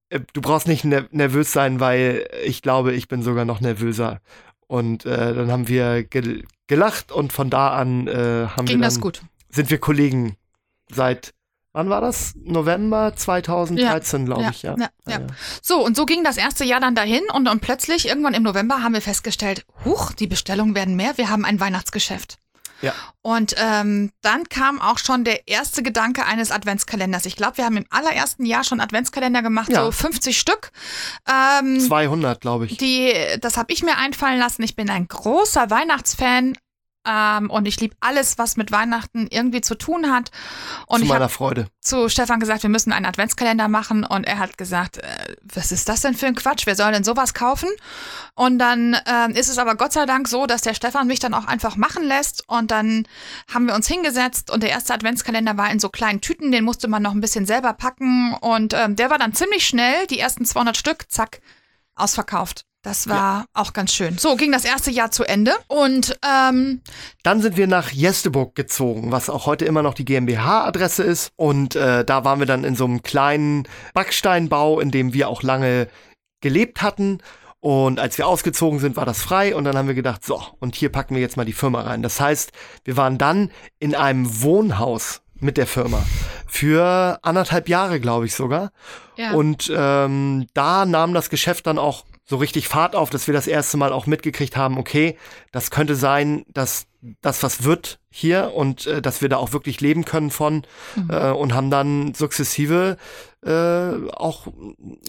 äh 0.09 0.19
du 0.33 0.41
brauchst 0.41 0.67
nicht 0.67 0.83
nervös 0.85 1.51
sein, 1.51 1.79
weil 1.79 2.27
ich 2.43 2.61
glaube, 2.61 2.93
ich 2.93 3.07
bin 3.07 3.23
sogar 3.23 3.45
noch 3.45 3.59
nervöser. 3.59 4.21
Und 4.67 5.05
äh, 5.05 5.33
dann 5.33 5.51
haben 5.51 5.67
wir 5.67 6.03
gel 6.03 6.43
gelacht 6.67 7.11
und 7.13 7.31
von 7.31 7.49
da 7.49 7.69
an 7.69 8.07
äh, 8.07 8.47
haben 8.47 8.65
Ging 8.65 8.81
wir 8.81 8.89
dann, 8.89 9.13
sind 9.49 9.69
wir 9.69 9.79
Kollegen 9.79 10.35
seit 10.91 11.33
wann 11.77 11.89
war 11.89 12.01
das? 12.01 12.33
November 12.43 13.13
2013, 13.15 14.21
ja, 14.21 14.25
glaube 14.25 14.49
ich, 14.51 14.63
ja. 14.63 14.75
Ja, 14.77 14.89
ja. 15.07 15.27
So, 15.61 15.85
und 15.85 15.95
so 15.95 16.05
ging 16.05 16.23
das 16.23 16.37
erste 16.37 16.65
Jahr 16.65 16.79
dann 16.79 16.95
dahin 16.95 17.21
und, 17.31 17.47
und 17.47 17.61
plötzlich, 17.61 18.07
irgendwann 18.07 18.33
im 18.33 18.41
November, 18.41 18.81
haben 18.81 18.93
wir 18.93 19.01
festgestellt, 19.01 19.63
huch, 19.85 20.11
die 20.11 20.25
Bestellungen 20.25 20.73
werden 20.73 20.95
mehr, 20.95 21.17
wir 21.19 21.29
haben 21.29 21.45
ein 21.45 21.59
Weihnachtsgeschäft. 21.59 22.39
Ja. 22.81 22.93
Und 23.21 23.55
ähm, 23.57 24.11
dann 24.21 24.47
kam 24.49 24.79
auch 24.79 24.97
schon 24.97 25.23
der 25.23 25.47
erste 25.47 25.83
Gedanke 25.83 26.25
eines 26.25 26.51
Adventskalenders. 26.51 27.25
Ich 27.25 27.35
glaube, 27.35 27.57
wir 27.57 27.65
haben 27.65 27.77
im 27.77 27.85
allerersten 27.89 28.45
Jahr 28.45 28.63
schon 28.63 28.79
Adventskalender 28.79 29.41
gemacht, 29.41 29.69
ja. 29.69 29.83
so 29.83 29.91
50 29.91 30.37
Stück. 30.37 30.71
Ähm, 31.27 31.79
200, 31.79 32.39
glaube 32.41 32.65
ich. 32.65 32.77
Die, 32.77 33.13
das 33.41 33.57
habe 33.57 33.73
ich 33.73 33.83
mir 33.83 33.97
einfallen 33.97 34.39
lassen. 34.39 34.63
Ich 34.63 34.75
bin 34.75 34.89
ein 34.89 35.07
großer 35.07 35.69
Weihnachtsfan. 35.69 36.53
Ähm, 37.07 37.49
und 37.49 37.67
ich 37.67 37.79
liebe 37.79 37.95
alles, 38.01 38.37
was 38.37 38.57
mit 38.57 38.71
Weihnachten 38.71 39.27
irgendwie 39.29 39.61
zu 39.61 39.75
tun 39.75 40.11
hat. 40.11 40.31
Und 40.85 40.99
zu 40.99 41.03
ich 41.05 41.09
meiner 41.09 41.29
Freude. 41.29 41.67
Zu 41.79 42.09
Stefan 42.09 42.39
gesagt, 42.39 42.63
wir 42.63 42.69
müssen 42.69 42.91
einen 42.91 43.05
Adventskalender 43.05 43.69
machen. 43.69 44.03
Und 44.03 44.25
er 44.25 44.39
hat 44.39 44.57
gesagt, 44.57 44.97
äh, 44.97 45.35
was 45.41 45.71
ist 45.71 45.87
das 45.87 46.01
denn 46.01 46.15
für 46.15 46.27
ein 46.27 46.35
Quatsch? 46.35 46.65
Wer 46.65 46.75
soll 46.75 46.91
denn 46.91 47.03
sowas 47.03 47.33
kaufen? 47.33 47.69
Und 48.35 48.59
dann 48.59 48.93
äh, 48.93 49.31
ist 49.39 49.49
es 49.49 49.57
aber 49.57 49.75
Gott 49.75 49.93
sei 49.93 50.05
Dank 50.05 50.27
so, 50.27 50.45
dass 50.45 50.61
der 50.61 50.73
Stefan 50.73 51.07
mich 51.07 51.19
dann 51.19 51.33
auch 51.33 51.45
einfach 51.45 51.77
machen 51.77 52.03
lässt. 52.03 52.43
Und 52.47 52.71
dann 52.71 53.07
haben 53.51 53.67
wir 53.67 53.75
uns 53.75 53.87
hingesetzt 53.87 54.51
und 54.51 54.61
der 54.61 54.71
erste 54.71 54.93
Adventskalender 54.93 55.57
war 55.57 55.71
in 55.71 55.79
so 55.79 55.89
kleinen 55.89 56.21
Tüten. 56.21 56.51
Den 56.51 56.65
musste 56.65 56.89
man 56.89 57.01
noch 57.01 57.13
ein 57.13 57.21
bisschen 57.21 57.45
selber 57.45 57.73
packen. 57.73 58.33
Und 58.41 58.73
ähm, 58.73 58.95
der 58.97 59.09
war 59.09 59.17
dann 59.17 59.33
ziemlich 59.33 59.65
schnell, 59.65 60.07
die 60.07 60.19
ersten 60.19 60.43
200 60.45 60.75
Stück, 60.75 61.05
zack, 61.09 61.39
ausverkauft. 61.95 62.66
Das 62.87 63.09
war 63.09 63.15
ja. 63.15 63.45
auch 63.53 63.73
ganz 63.73 63.91
schön. 63.91 64.17
So 64.17 64.37
ging 64.37 64.53
das 64.53 64.63
erste 64.63 64.91
Jahr 64.91 65.11
zu 65.11 65.25
Ende 65.25 65.51
und 65.67 66.17
ähm, 66.25 66.79
dann 67.21 67.41
sind 67.41 67.57
wir 67.57 67.67
nach 67.67 67.91
Jesteburg 67.91 68.55
gezogen, 68.55 69.11
was 69.11 69.29
auch 69.29 69.45
heute 69.45 69.65
immer 69.65 69.83
noch 69.83 69.93
die 69.93 70.05
GmbH-Adresse 70.05 71.03
ist. 71.03 71.31
Und 71.35 71.75
äh, 71.75 72.05
da 72.05 72.23
waren 72.23 72.39
wir 72.39 72.45
dann 72.45 72.63
in 72.63 72.77
so 72.77 72.85
einem 72.85 73.03
kleinen 73.03 73.67
Backsteinbau, 73.93 74.79
in 74.79 74.89
dem 74.89 75.11
wir 75.11 75.27
auch 75.27 75.43
lange 75.43 75.89
gelebt 76.39 76.81
hatten. 76.81 77.17
Und 77.59 77.99
als 77.99 78.17
wir 78.17 78.25
ausgezogen 78.25 78.79
sind, 78.79 78.95
war 78.95 79.05
das 79.05 79.21
frei 79.21 79.53
und 79.53 79.65
dann 79.65 79.77
haben 79.77 79.89
wir 79.89 79.93
gedacht, 79.93 80.23
so, 80.23 80.41
und 80.59 80.73
hier 80.73 80.89
packen 80.89 81.13
wir 81.13 81.21
jetzt 81.21 81.35
mal 81.35 81.43
die 81.43 81.51
Firma 81.51 81.81
rein. 81.81 82.01
Das 82.03 82.21
heißt, 82.21 82.53
wir 82.85 82.95
waren 82.95 83.17
dann 83.17 83.51
in 83.79 83.95
einem 83.95 84.41
Wohnhaus 84.41 85.19
mit 85.41 85.57
der 85.57 85.67
Firma 85.67 86.01
für 86.47 87.19
anderthalb 87.21 87.67
Jahre, 87.67 87.99
glaube 87.99 88.27
ich 88.27 88.33
sogar. 88.33 88.71
Ja. 89.17 89.33
Und 89.33 89.69
ähm, 89.75 90.47
da 90.53 90.85
nahm 90.85 91.13
das 91.13 91.29
Geschäft 91.29 91.67
dann 91.67 91.79
auch 91.79 92.05
so 92.29 92.35
richtig 92.35 92.67
Fahrt 92.67 92.95
auf, 92.95 93.09
dass 93.09 93.27
wir 93.27 93.33
das 93.33 93.47
erste 93.47 93.77
Mal 93.77 93.93
auch 93.93 94.05
mitgekriegt 94.05 94.57
haben, 94.57 94.77
okay, 94.77 95.17
das 95.51 95.71
könnte 95.71 95.95
sein, 95.95 96.45
dass 96.49 96.87
das 97.21 97.41
was 97.41 97.63
wird 97.63 97.99
hier 98.09 98.53
und 98.53 98.85
äh, 98.85 99.01
dass 99.01 99.21
wir 99.21 99.29
da 99.29 99.37
auch 99.37 99.53
wirklich 99.53 99.79
leben 99.79 100.03
können 100.03 100.29
von 100.29 100.63
mhm. 100.95 101.09
äh, 101.09 101.31
und 101.31 101.53
haben 101.53 101.71
dann 101.71 102.13
sukzessive 102.13 102.97
äh, 103.45 103.49
auch 104.11 104.47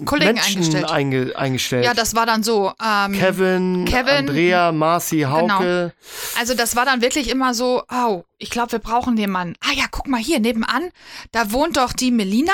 Kollegen 0.04 0.34
Menschen 0.34 0.58
eingestellt. 0.58 0.90
Einge 0.90 1.32
eingestellt. 1.34 1.84
Ja, 1.84 1.94
das 1.94 2.14
war 2.14 2.26
dann 2.26 2.42
so. 2.42 2.72
Ähm, 2.80 3.12
Kevin, 3.12 3.84
Kevin, 3.86 4.28
Andrea, 4.28 4.70
Marci, 4.70 5.22
Hauke. 5.22 5.48
Genau. 5.58 6.38
Also 6.38 6.54
das 6.54 6.76
war 6.76 6.84
dann 6.84 7.00
wirklich 7.00 7.30
immer 7.30 7.54
so, 7.54 7.82
oh, 7.90 8.22
ich 8.36 8.50
glaube, 8.50 8.72
wir 8.72 8.78
brauchen 8.78 9.16
jemanden. 9.16 9.54
Ah 9.60 9.72
ja, 9.74 9.84
guck 9.90 10.06
mal 10.06 10.20
hier 10.20 10.38
nebenan, 10.38 10.90
da 11.32 11.50
wohnt 11.50 11.78
doch 11.78 11.92
die 11.92 12.12
Melina 12.12 12.52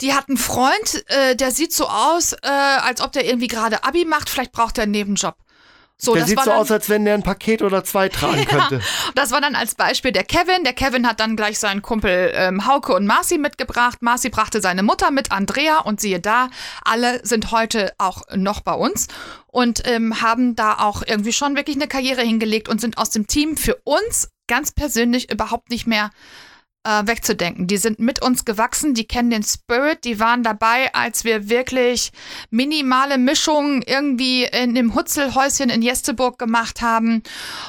die 0.00 0.14
hat 0.14 0.28
einen 0.28 0.36
Freund, 0.36 1.04
äh, 1.08 1.36
der 1.36 1.50
sieht 1.50 1.72
so 1.72 1.88
aus, 1.88 2.32
äh, 2.32 2.48
als 2.48 3.00
ob 3.00 3.12
der 3.12 3.24
irgendwie 3.24 3.48
gerade 3.48 3.84
Abi 3.84 4.04
macht. 4.04 4.28
Vielleicht 4.28 4.52
braucht 4.52 4.78
er 4.78 4.84
einen 4.84 4.92
Nebenjob. 4.92 5.36
So, 5.98 6.14
der 6.14 6.26
sieht 6.26 6.38
so 6.40 6.50
dann, 6.50 6.58
aus, 6.58 6.70
als 6.70 6.90
wenn 6.90 7.06
der 7.06 7.14
ein 7.14 7.22
Paket 7.22 7.62
oder 7.62 7.82
zwei 7.82 8.10
tragen 8.10 8.44
könnte. 8.46 8.76
ja, 8.76 8.80
das 9.14 9.30
war 9.30 9.40
dann 9.40 9.54
als 9.54 9.74
Beispiel 9.74 10.12
der 10.12 10.24
Kevin. 10.24 10.62
Der 10.62 10.74
Kevin 10.74 11.06
hat 11.06 11.20
dann 11.20 11.36
gleich 11.36 11.58
seinen 11.58 11.80
Kumpel 11.80 12.32
ähm, 12.34 12.66
Hauke 12.66 12.94
und 12.94 13.06
Marci 13.06 13.38
mitgebracht. 13.38 14.02
Marci 14.02 14.28
brachte 14.28 14.60
seine 14.60 14.82
Mutter 14.82 15.10
mit, 15.10 15.32
Andrea, 15.32 15.78
und 15.78 16.00
siehe 16.00 16.20
da, 16.20 16.50
alle 16.84 17.24
sind 17.24 17.50
heute 17.50 17.94
auch 17.96 18.22
noch 18.34 18.60
bei 18.60 18.74
uns 18.74 19.08
und 19.46 19.88
ähm, 19.88 20.20
haben 20.20 20.54
da 20.54 20.74
auch 20.80 21.02
irgendwie 21.06 21.32
schon 21.32 21.56
wirklich 21.56 21.76
eine 21.76 21.88
Karriere 21.88 22.20
hingelegt 22.20 22.68
und 22.68 22.78
sind 22.78 22.98
aus 22.98 23.08
dem 23.08 23.26
Team 23.26 23.56
für 23.56 23.76
uns 23.84 24.28
ganz 24.48 24.72
persönlich 24.72 25.30
überhaupt 25.32 25.70
nicht 25.70 25.86
mehr 25.86 26.10
äh, 26.86 27.06
wegzudenken. 27.06 27.66
Die 27.66 27.78
sind 27.78 27.98
mit 27.98 28.22
uns 28.22 28.44
gewachsen, 28.44 28.94
die 28.94 29.06
kennen 29.06 29.30
den 29.30 29.42
Spirit, 29.42 30.04
die 30.04 30.20
waren 30.20 30.42
dabei, 30.42 30.94
als 30.94 31.24
wir 31.24 31.48
wirklich 31.48 32.12
minimale 32.50 33.18
Mischungen 33.18 33.82
irgendwie 33.82 34.44
in 34.44 34.74
dem 34.74 34.94
Hutzelhäuschen 34.94 35.68
in 35.68 35.82
Jesteburg 35.82 36.38
gemacht 36.38 36.82
haben. 36.82 37.22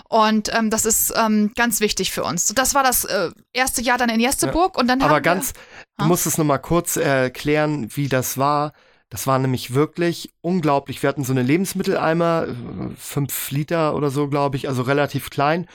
Und 0.08 0.53
ähm, 0.56 0.69
das 0.69 0.86
ist 0.86 1.13
ähm, 1.17 1.51
ganz 1.56 1.80
wichtig 1.80 2.12
für 2.12 2.23
uns. 2.23 2.53
Das 2.53 2.75
war 2.75 2.84
das 2.84 3.06
äh, 3.06 3.32
erste 3.53 3.82
Jahr 3.82 3.97
dann 3.97 4.10
in 4.10 4.19
Jesteburg 4.19 4.75
ja, 4.75 4.82
und 4.82 4.88
dann 4.88 5.01
Aber 5.01 5.21
ganz, 5.21 5.53
wir, 5.53 6.03
du 6.03 6.06
musst 6.06 6.27
es 6.27 6.38
nochmal 6.38 6.60
kurz 6.60 6.95
erklären, 6.95 7.89
wie 7.95 8.10
das 8.10 8.38
war. 8.38 8.73
Das 9.10 9.25
war 9.25 9.39
nämlich 9.39 9.73
wirklich 9.73 10.34
unglaublich. 10.41 11.01
Wir 11.01 11.08
hatten 11.08 11.23
so 11.23 11.32
eine 11.32 11.41
Lebensmitteleimer, 11.41 12.47
fünf 12.97 13.51
Liter 13.51 13.95
oder 13.95 14.10
so, 14.10 14.27
glaube 14.27 14.58
ich, 14.58 14.67
also 14.67 14.82
relativ 14.82 15.30
klein. 15.30 15.65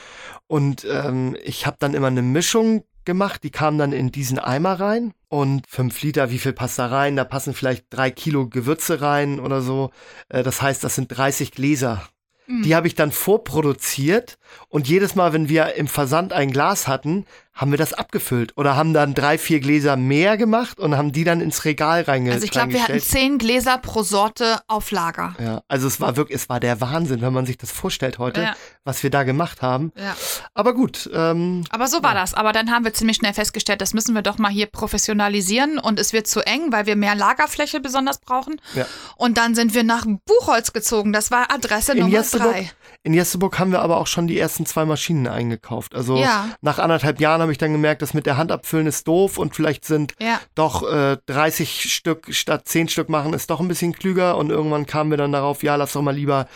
Und 0.49 0.85
ähm, 0.85 1.35
ich 1.43 1.67
habe 1.67 1.79
dann 1.81 1.95
immer 1.95 2.09
eine 2.09 2.21
Mischung 2.21 2.85
gemacht. 3.05 3.43
Die 3.45 3.51
kamen 3.51 3.79
dann 3.79 3.93
in 3.93 4.13
diesen 4.13 4.39
Eimer 4.39 4.81
rein 4.81 5.13
und 5.29 5.67
fünf 5.69 6.03
Liter, 6.03 6.31
wie 6.31 6.39
viel 6.39 6.53
passt 6.53 6.79
da 6.79 6.87
rein? 6.87 7.17
Da 7.17 7.25
passen 7.25 7.55
vielleicht 7.55 7.87
drei 7.91 8.11
Kilo 8.11 8.49
Gewürze 8.49 9.01
rein 9.01 9.41
oder 9.41 9.63
so. 9.63 9.91
Äh, 10.29 10.43
das 10.43 10.63
heißt, 10.63 10.83
das 10.85 10.95
sind 10.95 11.09
30 11.09 11.53
Gläser. 11.53 12.03
Mhm. 12.47 12.63
Die 12.63 12.75
habe 12.75 12.87
ich 12.87 12.95
dann 12.95 13.13
vorproduziert 13.13 14.39
und 14.69 14.89
jedes 14.89 15.15
Mal, 15.15 15.33
wenn 15.33 15.49
wir 15.49 15.75
im 15.75 15.89
Versand 15.89 16.33
ein 16.33 16.51
Glas 16.51 16.89
hatten, 16.89 17.27
haben 17.55 17.71
wir 17.71 17.79
das 17.79 17.93
abgefüllt 17.93 18.57
oder 18.57 18.77
haben 18.77 18.95
dann 18.95 19.13
drei, 19.13 19.37
vier 19.37 19.61
Gläser 19.61 19.97
mehr 19.97 20.39
gemacht 20.39 20.81
und 20.81 20.97
haben 20.97 21.13
die 21.13 21.25
dann 21.25 21.43
ins 21.43 21.67
Regal 21.67 22.03
reingestellt. 22.03 22.35
Also 22.37 22.45
ich 22.47 22.51
glaube, 22.51 22.73
wir 22.73 22.83
hatten 22.83 23.01
zehn 23.01 23.37
Gläser 23.37 23.77
pro 23.77 24.03
Sorte 24.03 24.61
auf 24.69 24.91
Lager. 24.91 25.35
Ja, 25.39 25.63
also 25.69 25.87
es 25.87 26.01
war 26.01 26.17
wirklich, 26.17 26.37
es 26.37 26.49
war 26.49 26.61
der 26.61 26.81
Wahnsinn, 26.81 27.21
wenn 27.21 27.33
man 27.33 27.45
sich 27.45 27.59
das 27.59 27.71
vorstellt 27.71 28.19
heute, 28.19 28.43
ja. 28.43 28.57
was 28.85 29.03
wir 29.03 29.11
da 29.11 29.23
gemacht 29.25 29.61
haben. 29.61 29.93
Ja. 29.97 30.17
Aber 30.55 30.73
gut. 30.73 31.11
Ähm, 31.13 31.65
Aber 31.69 31.89
so 31.89 32.03
war 32.03 32.15
ja. 32.15 32.21
das. 32.21 32.33
Aber 32.33 32.53
dann 32.53 32.71
haben 32.71 32.87
wir 32.87 32.95
ziemlich 32.95 33.19
schnell 33.19 33.35
festgestellt, 33.35 33.83
das 33.83 33.93
müssen 33.93 34.15
wir 34.15 34.23
doch 34.23 34.39
mal 34.39 34.51
hier 34.51 34.67
professionalisieren 34.67 35.79
und 35.79 35.99
es 35.99 36.15
wird 36.15 36.27
zu 36.27 36.41
eng, 36.47 36.73
weil 36.73 36.87
wir 36.87 36.97
mehr 36.97 37.15
Lagerfläche 37.15 37.81
besonders 37.81 38.19
brauchen. 38.19 38.61
Ja. 38.75 38.87
Und 39.17 39.37
dann 39.37 39.55
sind 39.55 39.75
wir 39.75 39.85
nach 39.85 40.07
Buchholz 40.25 40.73
gezogen. 40.73 41.13
Das 41.13 41.31
war 41.31 41.53
Adresse 41.53 41.93
in 41.93 41.99
Nummer 41.99 42.17
Jesteburg, 42.17 42.53
drei. 42.53 42.71
In 43.03 43.13
Jesteburg 43.13 43.59
haben 43.59 43.73
wir 43.73 43.83
aber 43.83 43.99
auch 43.99 44.07
schon 44.07 44.27
die 44.27 44.39
ersten 44.43 44.67
zwei 44.67 44.85
Maschinen 44.85 45.27
eingekauft. 45.27 45.95
Also 45.95 46.17
ja. 46.17 46.51
nach 46.61 46.79
anderthalb 46.79 47.21
Jahren 47.21 47.41
habe 47.41 47.53
ich 47.53 47.59
dann 47.59 47.73
gemerkt, 47.73 48.03
dass 48.03 48.13
mit 48.13 48.27
der 48.27 48.37
Hand 48.37 48.53
abfüllen 48.53 48.87
ist 48.87 49.09
doof 49.09 49.39
und 49.39 49.57
vielleicht 49.57 49.85
sind 49.87 50.15
ja. 50.21 50.41
doch 50.55 50.83
äh, 50.83 51.17
30 51.27 51.95
Stück 51.95 52.27
statt 52.35 52.69
10 52.69 52.89
Stück 52.89 53.09
machen 53.09 53.33
ist 53.33 53.49
doch 53.49 53.61
ein 53.61 53.69
bisschen 53.69 53.93
klüger 53.93 54.37
und 54.37 54.51
irgendwann 54.51 54.85
kamen 54.85 55.11
wir 55.11 55.17
dann 55.17 55.33
darauf, 55.33 55.63
ja, 55.63 55.77
lass 55.77 55.93
doch 55.93 56.03
mal 56.03 56.15
lieber 56.15 56.47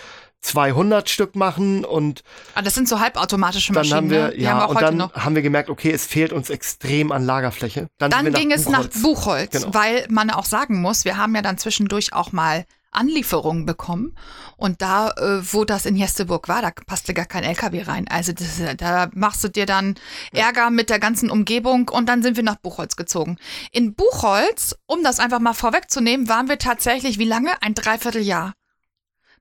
200 0.43 1.09
Stück 1.09 1.35
machen 1.35 1.85
und 1.85 2.23
ah, 2.55 2.63
das 2.63 2.75
sind 2.75 2.89
so 2.89 3.01
halbautomatische 3.01 3.73
Maschinen. 3.73 3.91
Dann 3.91 3.97
haben 3.97 4.11
wir, 4.11 4.29
ne? 4.29 4.43
ja, 4.43 4.65
und 4.65 4.81
dann 4.81 4.97
noch. 4.97 5.13
haben 5.15 5.35
wir 5.35 5.43
gemerkt, 5.43 5.71
okay, 5.71 5.91
es 5.91 6.07
fehlt 6.07 6.33
uns 6.33 6.51
extrem 6.51 7.11
an 7.11 7.25
Lagerfläche. 7.25 7.89
Dann, 7.99 8.11
dann 8.11 8.33
ging 8.33 8.53
es 8.53 8.69
nach 8.69 8.87
Buchholz, 8.87 9.51
genau. 9.51 9.75
weil 9.75 10.07
man 10.09 10.31
auch 10.31 10.45
sagen 10.45 10.81
muss, 10.81 11.05
wir 11.05 11.17
haben 11.17 11.35
ja 11.35 11.43
dann 11.43 11.59
zwischendurch 11.59 12.13
auch 12.13 12.33
mal 12.33 12.65
Anlieferungen 12.97 13.67
bekommen. 13.67 14.17
Und 14.57 14.83
da, 14.83 15.11
äh, 15.11 15.41
wo 15.53 15.65
das 15.65 15.87
in 15.87 15.97
Jesteburg 15.97 16.49
war, 16.49 16.63
da 16.63 16.71
passte 16.87 17.15
gar 17.15 17.27
kein 17.27 17.45
LKW 17.45 17.83
rein. 17.83 18.09
Also 18.09 18.33
das, 18.33 18.61
da 18.77 19.09
machst 19.15 19.45
du 19.45 19.49
dir 19.49 19.67
dann 19.67 19.95
Ärger 20.33 20.71
mit 20.71 20.91
der 20.91 20.99
ganzen 20.99 21.31
Umgebung 21.31 21.89
und 21.89 22.09
dann 22.09 22.23
sind 22.23 22.37
wir 22.37 22.45
nach 22.45 22.57
Buchholz 22.57 22.97
gezogen. 22.97 23.37
In 23.73 23.95
Buchholz, 23.95 24.75
um 24.87 25.03
das 25.03 25.21
einfach 25.21 25.41
mal 25.41 25.55
vorwegzunehmen, 25.55 26.29
waren 26.29 26.49
wir 26.49 26.59
tatsächlich 26.59 27.19
wie 27.19 27.25
lange? 27.25 27.51
Ein 27.63 27.75
Dreivierteljahr. 27.75 28.55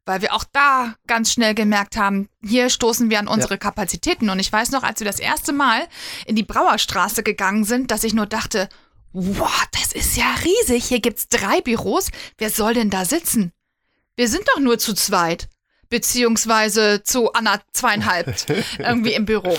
Weil 0.07 0.21
wir 0.21 0.33
auch 0.33 0.43
da 0.51 0.93
ganz 1.07 1.31
schnell 1.31 1.55
gemerkt 1.55 1.97
haben, 1.97 2.29
hier 2.43 2.69
stoßen 2.69 3.09
wir 3.09 3.17
an 3.17 3.27
unsere 3.27 3.55
ja. 3.55 3.59
Kapazitäten. 3.59 4.29
Und 4.29 4.39
ich 4.39 4.53
weiß 4.53 4.69
noch, 4.69 4.83
als 4.83 4.99
wir 4.99 5.07
das 5.07 5.19
erste 5.19 5.51
Mal 5.51 5.87
in 6.27 6.35
die 6.35 6.43
Brauerstraße 6.43 7.23
gegangen 7.23 7.63
sind, 7.63 7.89
dass 7.89 8.03
ich 8.03 8.13
nur 8.13 8.27
dachte, 8.27 8.69
Wow, 9.17 9.63
das 9.71 9.93
ist 9.93 10.17
ja 10.17 10.25
riesig. 10.43 10.83
Hier 10.83 10.99
gibt's 10.99 11.29
drei 11.29 11.61
Büros. 11.61 12.09
Wer 12.37 12.49
soll 12.49 12.73
denn 12.73 12.89
da 12.89 13.05
sitzen? 13.05 13.53
Wir 14.17 14.27
sind 14.27 14.43
doch 14.53 14.59
nur 14.59 14.77
zu 14.77 14.93
zweit. 14.93 15.47
Beziehungsweise 15.87 17.01
zu 17.01 17.31
Anna 17.31 17.61
zweieinhalb 17.71 18.35
irgendwie 18.77 19.13
im 19.13 19.25
Büro. 19.25 19.55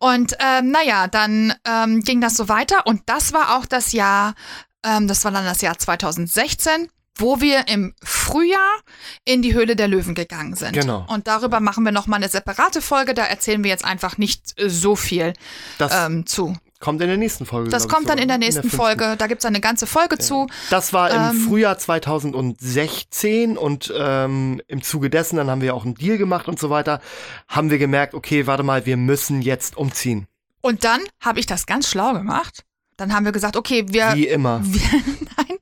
Und 0.00 0.34
ähm, 0.40 0.70
naja, 0.70 1.06
dann 1.08 1.52
ähm, 1.66 2.00
ging 2.00 2.22
das 2.22 2.34
so 2.34 2.48
weiter. 2.48 2.86
Und 2.86 3.02
das 3.04 3.34
war 3.34 3.58
auch 3.58 3.66
das 3.66 3.92
Jahr, 3.92 4.34
ähm, 4.82 5.06
das 5.06 5.22
war 5.24 5.32
dann 5.32 5.44
das 5.44 5.60
Jahr 5.60 5.76
2016. 5.76 6.88
wo 7.18 7.42
wir 7.42 7.68
im 7.68 7.94
Frühjahr 8.02 8.80
in 9.26 9.42
die 9.42 9.52
Höhle 9.52 9.76
der 9.76 9.88
Löwen 9.88 10.14
gegangen 10.14 10.56
sind. 10.56 10.72
Genau. 10.72 11.04
Und 11.08 11.26
darüber 11.26 11.60
machen 11.60 11.84
wir 11.84 11.92
nochmal 11.92 12.20
eine 12.20 12.30
separate 12.30 12.80
Folge. 12.80 13.12
Da 13.12 13.24
erzählen 13.24 13.62
wir 13.62 13.70
jetzt 13.70 13.84
einfach 13.84 14.16
nicht 14.16 14.54
so 14.56 14.96
viel 14.96 15.34
Das 15.76 15.92
ähm, 15.94 16.24
zu. 16.26 16.56
Kommt 16.84 17.00
in 17.00 17.08
der 17.08 17.16
nächsten 17.16 17.46
Folge. 17.46 17.70
Das 17.70 17.88
kommt 17.88 18.10
dann 18.10 18.18
in 18.18 18.28
der 18.28 18.36
nächsten 18.36 18.60
fünften. 18.60 18.76
Folge. 18.76 19.14
Da 19.16 19.26
gibt's 19.26 19.46
eine 19.46 19.60
ganze 19.60 19.86
Folge 19.86 20.18
zu. 20.18 20.46
Das 20.68 20.92
war 20.92 21.10
im 21.10 21.36
Ähm, 21.36 21.48
Frühjahr 21.48 21.78
2016 21.78 23.56
und 23.56 23.90
ähm, 23.96 24.60
im 24.68 24.82
Zuge 24.82 25.08
dessen, 25.08 25.36
dann 25.36 25.48
haben 25.48 25.62
wir 25.62 25.74
auch 25.74 25.86
einen 25.86 25.94
Deal 25.94 26.18
gemacht 26.18 26.46
und 26.46 26.58
so 26.60 26.68
weiter, 26.68 27.00
haben 27.48 27.70
wir 27.70 27.78
gemerkt, 27.78 28.12
okay, 28.12 28.46
warte 28.46 28.62
mal, 28.64 28.84
wir 28.84 28.98
müssen 28.98 29.40
jetzt 29.40 29.78
umziehen. 29.78 30.26
Und 30.60 30.84
dann 30.84 31.00
habe 31.20 31.40
ich 31.40 31.46
das 31.46 31.64
ganz 31.64 31.88
schlau 31.88 32.12
gemacht. 32.12 32.64
Dann 32.98 33.14
haben 33.14 33.24
wir 33.24 33.32
gesagt, 33.32 33.56
okay, 33.56 33.86
wir. 33.88 34.12
Wie 34.14 34.26
immer. 34.28 34.60
wir 34.64 35.00
nein. 35.38 35.58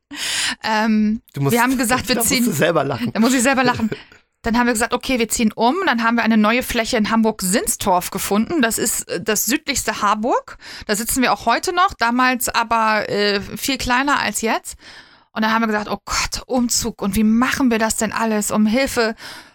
Ähm, 0.64 1.22
Du 1.34 1.40
musst, 1.40 1.54
wir 1.54 1.62
haben 1.62 1.78
gesagt, 1.84 2.08
wir 2.08 2.16
da 2.16 2.22
ziehen. 2.22 2.44
Musst 2.44 2.56
du 2.56 2.64
selber 2.64 2.82
lachen. 2.82 3.12
Da 3.12 3.20
muss 3.20 3.32
ich 3.32 3.42
selber 3.42 3.62
lachen. 3.62 3.90
Dann 4.42 4.58
haben 4.58 4.66
wir 4.66 4.72
gesagt, 4.72 4.92
okay, 4.92 5.18
wir 5.18 5.28
ziehen 5.28 5.52
um. 5.52 5.76
Dann 5.86 6.02
haben 6.02 6.16
wir 6.16 6.24
eine 6.24 6.36
neue 6.36 6.62
Fläche 6.62 6.96
in 6.96 7.10
Hamburg-Sinstorf 7.10 8.10
gefunden. 8.10 8.60
Das 8.60 8.78
ist 8.78 9.08
äh, 9.08 9.20
das 9.20 9.46
südlichste 9.46 10.02
Harburg. 10.02 10.58
Da 10.86 10.96
sitzen 10.96 11.22
wir 11.22 11.32
auch 11.32 11.46
heute 11.46 11.72
noch, 11.72 11.94
damals 11.94 12.48
aber 12.48 13.08
äh, 13.08 13.40
viel 13.40 13.78
kleiner 13.78 14.18
als 14.20 14.40
jetzt. 14.40 14.76
Und 15.32 15.42
dann 15.42 15.52
haben 15.52 15.62
wir 15.62 15.68
gesagt, 15.68 15.88
oh 15.88 15.98
Gott, 16.04 16.42
Umzug. 16.46 17.00
Und 17.00 17.16
wie 17.16 17.24
machen 17.24 17.70
wir 17.70 17.78
das 17.78 17.96
denn 17.96 18.12
alles? 18.12 18.50
Um 18.50 18.66
Hilfe. 18.66 19.14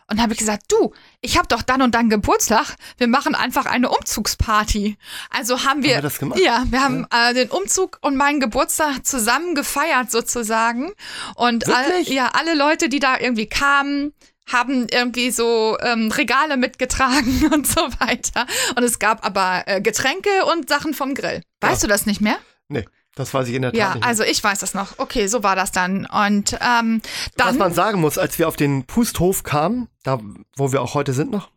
Und 0.10 0.18
dann 0.18 0.24
habe 0.24 0.34
ich 0.34 0.40
gesagt, 0.40 0.64
du, 0.70 0.94
ich 1.20 1.38
habe 1.38 1.50
doch 1.50 1.62
dann 1.62 1.82
und 1.82 1.94
dann 1.94 2.10
Geburtstag. 2.10 2.76
Wir 2.98 3.08
machen 3.08 3.36
einfach 3.36 3.66
eine 3.66 3.90
Umzugsparty. 3.90 4.98
Also 5.30 5.66
haben 5.66 5.84
wir, 5.84 5.96
wir 5.96 6.02
das 6.02 6.18
gemacht? 6.18 6.40
ja, 6.40 6.64
wir 6.70 6.82
haben 6.82 7.06
äh, 7.12 7.34
den 7.34 7.50
Umzug 7.50 8.00
und 8.02 8.16
meinen 8.16 8.40
Geburtstag 8.40 9.06
zusammen 9.06 9.54
gefeiert 9.54 10.10
sozusagen. 10.10 10.94
Und 11.36 11.68
all, 11.68 12.02
ja, 12.04 12.30
alle 12.34 12.56
Leute, 12.56 12.88
die 12.88 13.00
da 13.00 13.20
irgendwie 13.20 13.48
kamen, 13.48 14.14
haben 14.52 14.88
irgendwie 14.92 15.32
so 15.32 15.78
ähm, 15.82 16.12
Regale 16.12 16.58
mitgetragen 16.58 17.50
und 17.54 17.68
so 17.68 17.82
weiter. 18.00 18.46
Und 18.76 18.84
es 18.84 19.00
gab 19.00 19.26
aber 19.26 19.64
äh, 19.66 19.82
Getränke 19.82 20.30
und 20.52 20.70
Sachen 20.70 20.94
vom 20.94 21.14
Grill. 21.14 21.42
Weißt 21.62 21.84
du 21.84 21.88
das 21.88 22.06
nicht 22.06 22.22
mehr? 22.22 22.38
Nee, 22.70 22.86
das 23.16 23.34
weiß 23.34 23.48
ich 23.50 23.56
in 23.56 23.62
der 23.64 23.72
Tat 23.72 23.78
Ja, 23.80 23.88
nicht. 23.90 24.00
mehr. 24.02 24.08
also 24.08 24.24
ich 24.24 24.44
weiß 24.44 24.60
das 24.60 24.74
noch. 24.74 25.00
Okay, 25.00 25.28
so 25.28 25.44
war 25.44 25.56
das 25.56 25.72
dann. 25.72 26.06
Und 26.06 26.54
ähm, 26.62 27.02
Was 27.36 27.48
dann. 27.48 27.58
man 27.58 27.74
sagen 27.74 28.00
muss, 28.02 28.18
als 28.18 28.40
wir 28.40 28.48
auf 28.48 28.56
den 28.56 28.86
Pusthof 28.86 29.44
kamen, 29.44 29.88
da 30.04 30.20
wo 30.56 30.72
wir 30.72 30.82
auch 30.82 30.94
heute 30.94 31.14
sind 31.14 31.32
noch, 31.32 31.50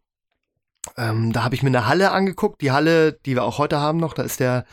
ähm, 0.96 1.32
da 1.32 1.44
habe 1.44 1.54
ich 1.54 1.62
mir 1.62 1.68
eine 1.68 1.86
Halle 1.86 2.10
angeguckt. 2.10 2.60
Die 2.62 2.72
Halle, 2.72 3.12
die 3.12 3.34
wir 3.34 3.44
auch 3.44 3.58
heute 3.58 3.78
haben 3.78 3.98
noch, 3.98 4.14
da 4.14 4.22
ist 4.22 4.40
der 4.40 4.64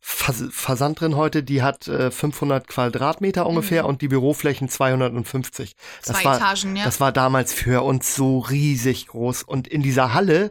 Versand 0.00 1.00
drin 1.00 1.16
heute, 1.16 1.42
die 1.42 1.62
hat 1.62 1.88
äh, 1.88 2.10
500 2.10 2.68
Quadratmeter 2.68 3.46
ungefähr 3.46 3.84
und 3.84 4.00
die 4.00 4.08
Büroflächen 4.08 4.68
250. 4.68 5.74
Das 6.04 6.08
Mhm. 6.08 6.12
Zwei 6.14 6.24
war, 6.24 6.36
Etagen, 6.36 6.76
ja. 6.76 6.84
Das 6.84 7.00
war 7.00 7.12
damals 7.12 7.52
für 7.52 7.82
uns 7.82 8.14
so 8.14 8.38
riesig 8.38 9.08
groß. 9.08 9.42
Und 9.42 9.66
in 9.66 9.82
dieser 9.82 10.14
Halle 10.14 10.50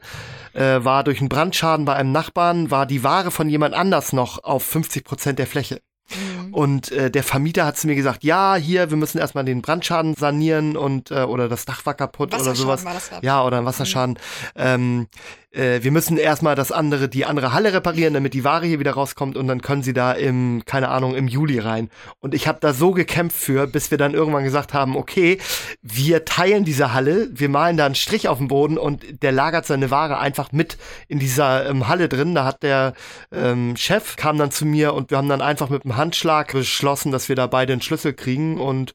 äh, 0.53 0.83
war 0.83 1.03
durch 1.03 1.19
einen 1.19 1.29
Brandschaden 1.29 1.85
bei 1.85 1.95
einem 1.95 2.11
Nachbarn, 2.11 2.71
war 2.71 2.85
die 2.85 3.03
Ware 3.03 3.31
von 3.31 3.49
jemand 3.49 3.73
anders 3.73 4.13
noch 4.13 4.43
auf 4.43 4.63
50 4.63 5.03
Prozent 5.05 5.39
der 5.39 5.47
Fläche. 5.47 5.81
Mhm. 6.09 6.53
Und 6.53 6.91
äh, 6.91 7.11
der 7.11 7.23
Vermieter 7.23 7.65
hat 7.65 7.77
zu 7.77 7.87
mir 7.87 7.95
gesagt, 7.95 8.23
ja, 8.23 8.55
hier, 8.55 8.89
wir 8.89 8.97
müssen 8.97 9.17
erstmal 9.17 9.43
den 9.45 9.61
Brandschaden 9.61 10.15
sanieren 10.15 10.77
und 10.77 11.11
äh, 11.11 11.23
oder 11.23 11.49
das 11.49 11.65
Dach 11.65 11.85
war 11.85 11.93
kaputt 11.93 12.33
oder 12.33 12.55
sowas. 12.55 12.85
war 12.85 12.93
das, 12.93 13.11
ja, 13.21 13.43
oder 13.43 13.57
ein 13.57 13.65
Wasserschaden. 13.65 14.17
Ähm, 14.55 15.07
äh, 15.51 15.81
wir 15.81 15.91
müssen 15.91 16.17
erstmal 16.17 16.55
das 16.55 16.71
andere, 16.71 17.09
die 17.09 17.25
andere 17.25 17.53
Halle 17.53 17.73
reparieren, 17.73 18.13
damit 18.13 18.33
die 18.33 18.43
Ware 18.43 18.65
hier 18.65 18.79
wieder 18.79 18.91
rauskommt 18.93 19.37
und 19.37 19.47
dann 19.47 19.61
können 19.61 19.83
sie 19.83 19.93
da 19.93 20.11
im, 20.11 20.63
keine 20.65 20.89
Ahnung, 20.89 21.15
im 21.15 21.27
Juli 21.27 21.59
rein. 21.59 21.89
Und 22.19 22.33
ich 22.33 22.47
habe 22.47 22.59
da 22.61 22.73
so 22.73 22.91
gekämpft 22.91 23.37
für, 23.37 23.67
bis 23.67 23.91
wir 23.91 23.97
dann 23.97 24.13
irgendwann 24.13 24.43
gesagt 24.43 24.73
haben, 24.73 24.95
okay, 24.95 25.39
wir 25.81 26.25
teilen 26.25 26.65
diese 26.65 26.93
Halle, 26.93 27.29
wir 27.31 27.49
malen 27.49 27.77
da 27.77 27.85
einen 27.85 27.95
Strich 27.95 28.27
auf 28.27 28.37
den 28.37 28.47
Boden 28.47 28.77
und 28.77 29.23
der 29.23 29.31
lagert 29.31 29.65
seine 29.65 29.89
Ware 29.91 30.19
einfach 30.19 30.51
mit 30.51 30.77
in 31.07 31.19
dieser 31.19 31.69
ähm, 31.69 31.87
Halle 31.87 32.09
drin. 32.09 32.35
Da 32.35 32.45
hat 32.45 32.63
der 32.63 32.93
ähm, 33.31 33.75
Chef 33.77 34.15
kam 34.15 34.37
dann 34.37 34.51
zu 34.51 34.65
mir 34.65 34.93
und 34.93 35.11
wir 35.11 35.17
haben 35.17 35.29
dann 35.29 35.41
einfach 35.41 35.69
mit 35.69 35.85
einem 35.85 35.97
Handschlag 35.97 36.51
beschlossen, 36.51 37.11
dass 37.11 37.29
wir 37.29 37.35
da 37.35 37.47
beide 37.47 37.73
einen 37.73 37.81
Schlüssel 37.81 38.13
kriegen 38.13 38.59
und 38.59 38.93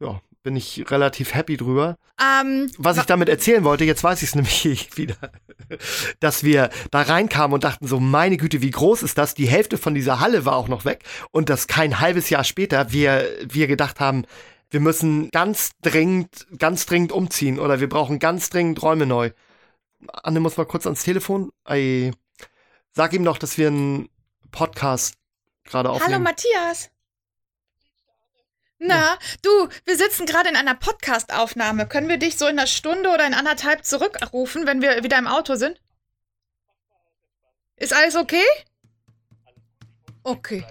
ja, 0.00 0.20
bin 0.42 0.56
ich 0.56 0.90
relativ 0.90 1.34
happy 1.34 1.56
drüber. 1.56 1.96
Ähm, 2.20 2.70
Was 2.78 2.96
ich 2.98 3.04
damit 3.04 3.28
erzählen 3.28 3.64
wollte, 3.64 3.84
jetzt 3.84 4.02
weiß 4.02 4.22
ich 4.22 4.30
es 4.30 4.34
nämlich 4.36 4.96
wieder, 4.96 5.16
dass 6.20 6.44
wir 6.44 6.70
da 6.90 7.02
reinkamen 7.02 7.54
und 7.54 7.64
dachten 7.64 7.86
so, 7.86 8.00
meine 8.00 8.36
Güte, 8.36 8.62
wie 8.62 8.70
groß 8.70 9.02
ist 9.02 9.18
das? 9.18 9.34
Die 9.34 9.46
Hälfte 9.46 9.78
von 9.78 9.94
dieser 9.94 10.20
Halle 10.20 10.44
war 10.44 10.56
auch 10.56 10.68
noch 10.68 10.84
weg 10.84 11.04
und 11.30 11.48
das 11.48 11.66
kein 11.66 12.00
halbes 12.00 12.30
Jahr 12.30 12.44
später 12.44 12.92
wir, 12.92 13.28
wir 13.48 13.66
gedacht 13.66 14.00
haben, 14.00 14.24
wir 14.70 14.80
müssen 14.80 15.28
ganz 15.30 15.72
dringend, 15.82 16.46
ganz 16.58 16.86
dringend 16.86 17.12
umziehen 17.12 17.58
oder 17.58 17.80
wir 17.80 17.88
brauchen 17.88 18.18
ganz 18.18 18.48
dringend 18.50 18.82
Räume 18.82 19.06
neu. 19.06 19.30
Anne 20.08 20.40
muss 20.40 20.56
mal 20.56 20.66
kurz 20.66 20.86
ans 20.86 21.02
Telefon. 21.02 21.50
Ei, 21.64 22.12
sag 22.92 23.12
ihm 23.12 23.24
doch, 23.24 23.38
dass 23.38 23.58
wir 23.58 23.68
einen 23.68 24.08
Podcast 24.50 25.14
gerade 25.64 25.88
Hallo 25.88 25.98
aufnehmen. 25.98 26.22
Matthias. 26.24 26.91
Na, 28.84 29.16
du, 29.42 29.68
wir 29.84 29.96
sitzen 29.96 30.26
gerade 30.26 30.48
in 30.48 30.56
einer 30.56 30.74
Podcast-Aufnahme. 30.74 31.86
Können 31.86 32.08
wir 32.08 32.16
dich 32.16 32.36
so 32.36 32.48
in 32.48 32.58
einer 32.58 32.66
Stunde 32.66 33.10
oder 33.10 33.24
in 33.24 33.32
anderthalb 33.32 33.84
zurückrufen, 33.84 34.66
wenn 34.66 34.82
wir 34.82 35.04
wieder 35.04 35.18
im 35.18 35.28
Auto 35.28 35.54
sind? 35.54 35.80
Ist 37.76 37.94
alles 37.94 38.16
okay? 38.16 38.42
Okay. 40.24 40.64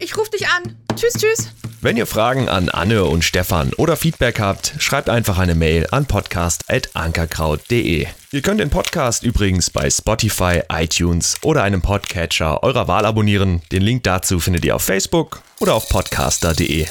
Ich 0.00 0.16
rufe 0.16 0.30
dich 0.30 0.48
an. 0.48 0.76
Tschüss, 0.96 1.12
tschüss. 1.14 1.52
Wenn 1.80 1.96
ihr 1.96 2.06
Fragen 2.06 2.48
an 2.48 2.68
Anne 2.68 3.04
und 3.04 3.22
Stefan 3.22 3.72
oder 3.74 3.96
Feedback 3.96 4.40
habt, 4.40 4.74
schreibt 4.78 5.08
einfach 5.08 5.38
eine 5.38 5.54
Mail 5.54 5.86
an 5.92 6.06
podcast.ankerkraut.de. 6.06 8.08
Ihr 8.32 8.42
könnt 8.42 8.58
den 8.58 8.70
Podcast 8.70 9.22
übrigens 9.22 9.70
bei 9.70 9.88
Spotify, 9.88 10.62
iTunes 10.68 11.36
oder 11.42 11.62
einem 11.62 11.82
Podcatcher 11.82 12.64
eurer 12.64 12.88
Wahl 12.88 13.06
abonnieren. 13.06 13.62
Den 13.70 13.82
Link 13.82 14.02
dazu 14.02 14.40
findet 14.40 14.64
ihr 14.64 14.74
auf 14.74 14.82
Facebook 14.82 15.42
oder 15.60 15.74
auf 15.74 15.88
podcaster.de. 15.88 16.88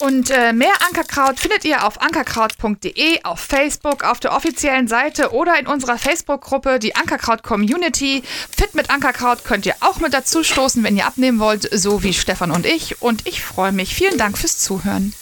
Und 0.00 0.30
äh, 0.30 0.54
mehr 0.54 0.72
Ankerkraut 0.88 1.38
findet 1.38 1.66
ihr 1.66 1.86
auf 1.86 2.00
ankerkraut.de, 2.00 3.22
auf 3.22 3.38
Facebook, 3.38 4.02
auf 4.02 4.18
der 4.18 4.34
offiziellen 4.34 4.88
Seite 4.88 5.32
oder 5.32 5.58
in 5.58 5.66
unserer 5.66 5.98
Facebook-Gruppe, 5.98 6.78
die 6.78 6.96
Ankerkraut 6.96 7.42
Community. 7.42 8.22
Fit 8.50 8.74
mit 8.74 8.88
Ankerkraut 8.88 9.44
könnt 9.44 9.66
ihr 9.66 9.74
auch 9.80 10.00
mit 10.00 10.14
dazu 10.14 10.42
stoßen, 10.42 10.82
wenn 10.84 10.96
ihr 10.96 11.06
abnehmen 11.06 11.38
wollt, 11.38 11.68
so 11.70 12.02
wie 12.02 12.14
Stefan 12.14 12.50
und 12.50 12.64
ich. 12.64 13.02
Und 13.02 13.26
ich 13.26 13.42
freue 13.42 13.72
mich. 13.72 13.94
Vielen 13.94 14.16
Dank 14.16 14.38
fürs 14.38 14.58
Zuhören. 14.58 15.12